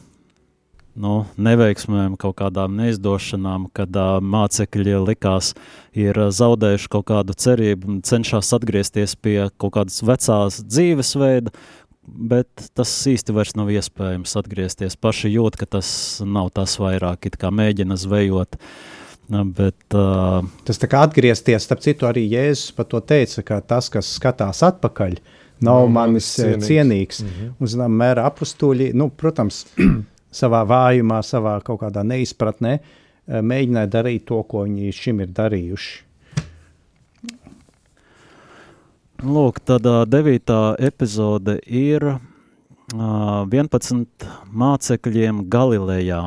[0.99, 5.53] nu, neveiksmēm, kaut kādām neizdošanām, kad uh, mācekļi likās,
[5.95, 11.55] ir zaudējuši kaut kādu cerību un cenšas atgriezties pie kaut kādas vecās dzīvesveida,
[12.03, 14.97] bet tas īsti vairs nav iespējams atgriezties.
[14.99, 15.89] Paši jūt, ka tas
[16.25, 18.57] nav tas vairāk, it kā mēģina zvejot
[19.29, 23.85] Bet, uh, tas tā kā atgriezties, starp citu, arī Jēzus par to teica, ka tas,
[23.93, 25.19] kas skatās atpakaļ,
[25.61, 26.65] nav no, manis cienīgs.
[26.65, 27.19] cienīgs.
[27.21, 27.51] Mm -hmm.
[27.59, 29.67] Un, zinām, mēra apstuļi, nu, protams,
[30.31, 32.77] savā vājumā, savā kaut kādā neizpratnē,
[33.29, 36.05] mēģināja darīt to, ko viņi šim ir darījuši.
[39.19, 42.19] Lūk, tad devītā epizode ir uh,
[42.95, 46.21] 11 mācekļiem Galilejā.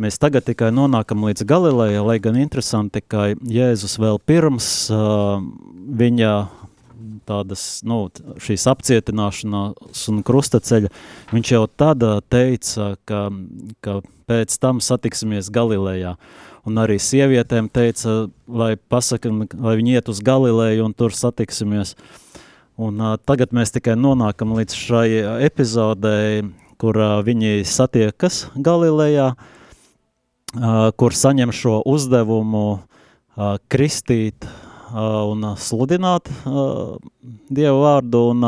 [0.00, 5.40] Mēs tagad tikai nonākam līdz Galilejai, lai gan interesanti, ka Jēzus vēl pirms uh,
[5.96, 6.34] viņa
[7.28, 8.04] tādas, nu,
[8.42, 10.90] šīs apcietināšanās un krustaceļa,
[11.34, 13.26] viņš jau tad teica, ka,
[13.84, 16.16] ka pēc tam satiksimies Galilejā.
[16.68, 21.94] Un arī sievietēm teica, lai pasakam, lai viņi iet uz Galileju un tur satiksimies.
[22.80, 25.08] Un uh, tagad mēs tikai nonākam līdz šai
[25.48, 26.44] epizodē,
[26.80, 32.82] kur uh, viņi satiekas Galilejā, uh, kur saņem šo uzdevumu
[33.72, 34.44] kristīt
[34.94, 36.28] un sludināt
[37.50, 38.46] Dievu vārdu, un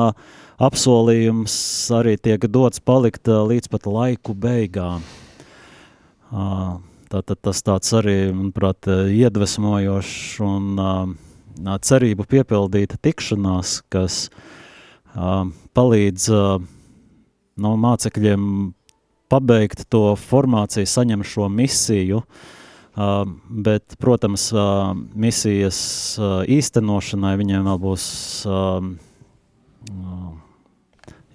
[0.62, 1.54] apsolījums
[1.94, 5.04] arī tiek dots palikt līdz pat laiku beigām.
[7.12, 10.80] Tātad tas tāds arī, manuprāt, iedvesmojošs un
[11.60, 14.30] cerību piepildīta tikšanās, kas
[15.76, 16.30] palīdz
[17.62, 18.48] no mācekļiem
[19.32, 22.58] pabeigt to formāciju, saņem šo misiju, uh,
[22.94, 25.78] bet, protams, uh, misijas
[26.20, 28.04] uh, īstenošanai viņiem vēl būs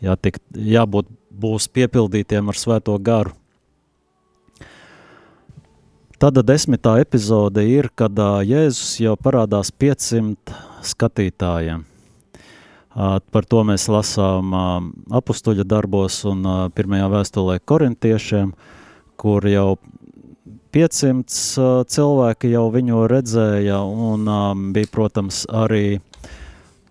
[0.01, 3.33] jātiek, jābūt būs piepildītiem ar svēto garu.
[6.17, 11.83] Tāda desmitā epizode ir, kad uh, Jēzus jau parādās 500 skatītājiem.
[12.97, 14.79] Uh, par to mēs lasām uh,
[15.19, 18.55] apakstuļa darbos un uh, pirmajā vēstulē korintiešiem,
[19.21, 19.77] kur jau
[20.73, 25.99] 500 uh, cilvēki jau viņu redzēja, un uh, bija, protams, arī,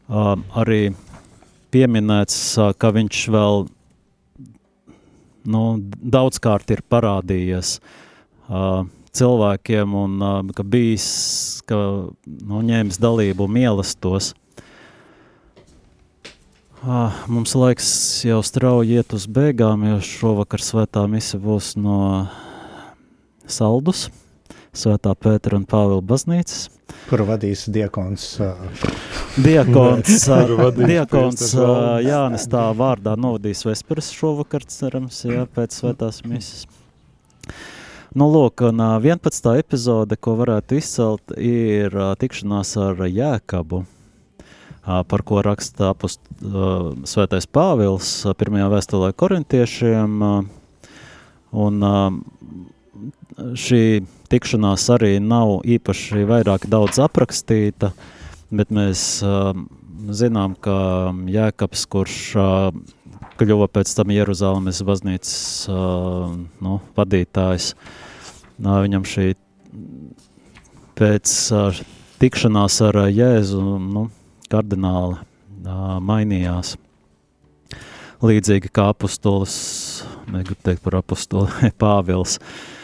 [0.08, 0.82] uh, arī
[1.74, 3.66] pieminēts, uh, ka viņš vēl
[5.46, 5.62] nu,
[6.16, 7.78] daudzkārt ir parādījies.
[8.46, 11.06] Uh, cilvēkiem un uh, ka bijis,
[11.68, 11.78] ka
[12.26, 14.34] nu, ņēmis dalību mīlestos.
[16.86, 17.88] Uh, mums laiks
[18.26, 22.26] jau strauji iet uz beigām, jo šovakar svētā mise būs no
[23.46, 24.08] Saldus,
[24.76, 26.66] Svētā Pētera un Pāvila baznīcas.
[27.06, 28.24] Kuru vadīs diakons?
[28.42, 28.66] Uh,
[29.40, 31.68] diakons, uh, diakons uh,
[32.02, 36.66] Jānis tā vārdā novadīs Vesperas šovakar, cerams, jā, pēc svētās misijas.
[38.16, 39.50] Nu, lūk, un 11.
[39.60, 43.82] epizode, ko varētu izcelt, ir tikšanās ar Jēkabu,
[44.82, 46.22] par ko raksta apust,
[47.12, 50.16] svētais Pāvils pirmajā vēstulē korintiešiem.
[51.66, 51.86] Un
[53.36, 53.82] šī
[54.30, 57.92] tikšanās arī nav īpaši vairāk daudz aprakstīta,
[58.50, 59.22] bet mēs
[60.16, 60.76] zinām, ka
[61.30, 62.18] Jēkabs, kurš
[63.36, 65.34] kļuva pēc tam Jeruzalemes baznīcas
[65.68, 67.72] nu, vadītājs,
[68.62, 69.32] viņam šī
[70.96, 71.80] pēc uh,
[72.22, 74.06] tikšanās ar uh, Jēzu nu,
[74.52, 76.76] kardināli uh, mainījās.
[78.24, 79.56] Līdzīgi kā apustulis,
[80.32, 82.75] negribu teikt par apustuli, Pāvils, uh,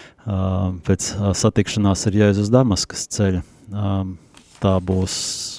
[0.87, 3.43] pēc satikšanās ar Jēzus Damaskas ceļa.
[4.63, 5.15] Tā būs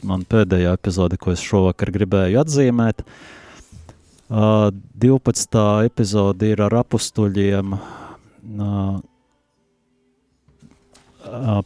[0.07, 3.03] man pēdējā epizode, ko es šovakar gribēju atzīmēt.
[3.03, 3.34] Uh,
[4.30, 5.86] 12.
[5.86, 7.76] epizode ir ar apustuļiem,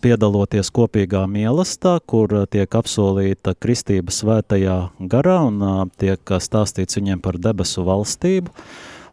[0.02, 7.86] piedaloties kopīgā mīlestā, kur tiek apsolīta kristība svētajā garā un tiek stāstīts viņiem par debesu
[7.88, 8.52] valstību.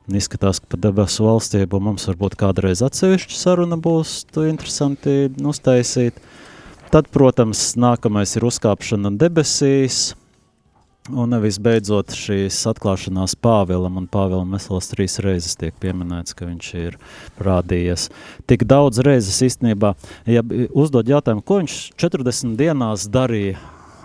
[0.04, 6.18] Un izskatās, ka par debesu valstību mums varbūt kādreiz atsevišķa saruna būs interesanti uztaisīt.
[6.92, 10.12] Tad, protams, nākamais ir uzkāpšana debesīs,
[11.12, 16.96] Un visbeidzot, šīs atklāšanās Pāvēlam un Pāvēlam vesels trīs reizes tiek pieminēts, ka viņš ir
[17.44, 18.06] rādījies.
[18.48, 19.90] Tik daudz reizes īstenībā,
[20.24, 20.40] ja
[20.72, 23.60] uzdod jautājumu, ko viņš 40 dienās darīja,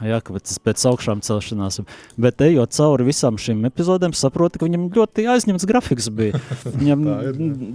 [0.06, 0.20] ja,
[0.66, 1.82] pēc augšām celšanās,
[2.20, 6.39] bet ejot cauri visām šīm epizodēm, saproti, ka viņam ļoti aizņemts grafiks bija.
[6.80, 7.04] Viņam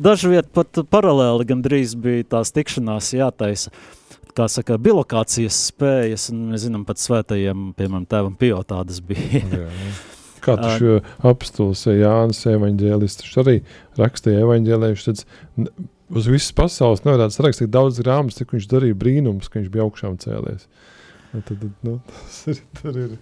[0.04, 3.74] dažviet pat paralēli gandrīz bija tās tikšanās jātaisa
[4.34, 9.44] kā saka, bilokācijas spējas, un mēs zinām, pat svētajiem, piemēram, tēvam Pio tādas bija.
[9.44, 9.94] jā, jā.
[10.44, 10.94] Kā tu šo
[11.24, 13.54] apstulis Jānis evaņģēlis, viņš arī
[13.96, 15.70] rakstīja evaņģēlējuši, tad
[16.12, 20.18] uz visas pasaules nevarētu sarakstīt daudz grāmatas, cik viņš darīja brīnums, ka viņš bija augšām
[20.20, 20.66] cēlies.
[21.34, 22.60] Tad, tad, nu, tas ir,
[22.94, 23.16] ir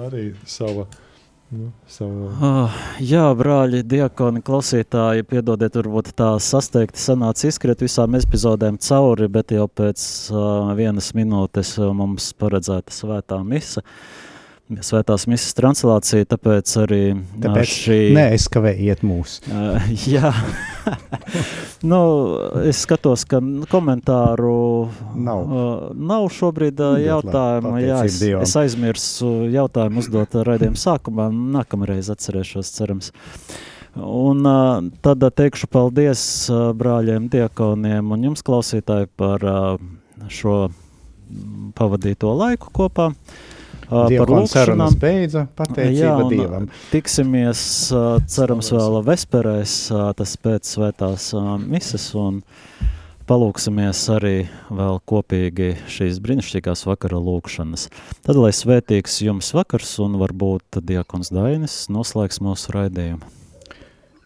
[0.00, 0.88] arī sava
[1.54, 2.30] Nu, savu...
[2.42, 9.54] uh, jā, brāļi, diakoni, klausītāji, piedodiet, varbūt tā sasteigti sanāca izskriet visām epizodēm cauri, bet
[9.54, 13.84] jau pēc uh, vienas minūtes mums paredzēta svētā misa.
[13.84, 14.33] Uh,
[14.64, 17.00] svētās misijas translācija, tāpēc arī
[17.42, 17.98] tāpēc šī...
[18.16, 19.36] neaizskavējiet mūs.
[19.50, 19.76] Uh,
[20.08, 20.30] jā,
[21.90, 22.00] nu,
[22.64, 24.88] es skatos, ka komentāru
[25.20, 27.74] nav, uh, nav šobrīd uh, jautājumu.
[27.84, 28.46] Jā, es, Dievam.
[28.46, 33.12] es aizmirsu jautājumu uzdot raidījuma sākumā, nākamreiz atcerēšos, cerams.
[34.00, 39.74] Un uh, tad teikšu paldies uh, brāļiem, diekoniem un jums klausītāji par uh,
[40.32, 40.64] šo
[41.76, 43.12] pavadīto laiku kopā.
[43.12, 43.43] Uh,
[43.94, 44.96] par lūkšanām.
[45.00, 46.66] beidza pateicība jā, Dievam.
[46.92, 47.62] Tiksimies,
[48.34, 49.76] cerams, vēl vesperēs,
[50.18, 51.30] tas pēc svētās
[51.64, 52.42] mises un
[53.28, 54.34] palūksimies arī
[54.68, 57.88] vēl kopīgi šīs brīnišķīgās vakara lūkšanas.
[58.26, 63.43] Tad, lai svētīgs jums vakars un varbūt diakons Dainis noslēgs mūsu raidījumu.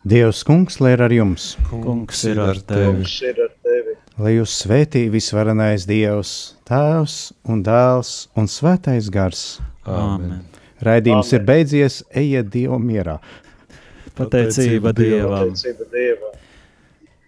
[0.06, 1.56] Dievs kungs, lai ir ar jums.
[1.70, 2.86] Kungs, ir ar tevi.
[2.86, 3.96] Kungs ir ar tevi.
[4.18, 6.34] Lai jūs svētī visvarenais Dievs,
[6.68, 7.16] Tēvs
[7.50, 9.60] un Dēls un Svētais Gars.
[9.86, 10.44] Amen.
[10.84, 11.40] Raidījums Amen.
[11.40, 13.18] ir beidzies, ejiet Dievu mierā.
[14.18, 15.50] Pateicība Dievam.
[15.50, 16.38] Pateicība Dievam.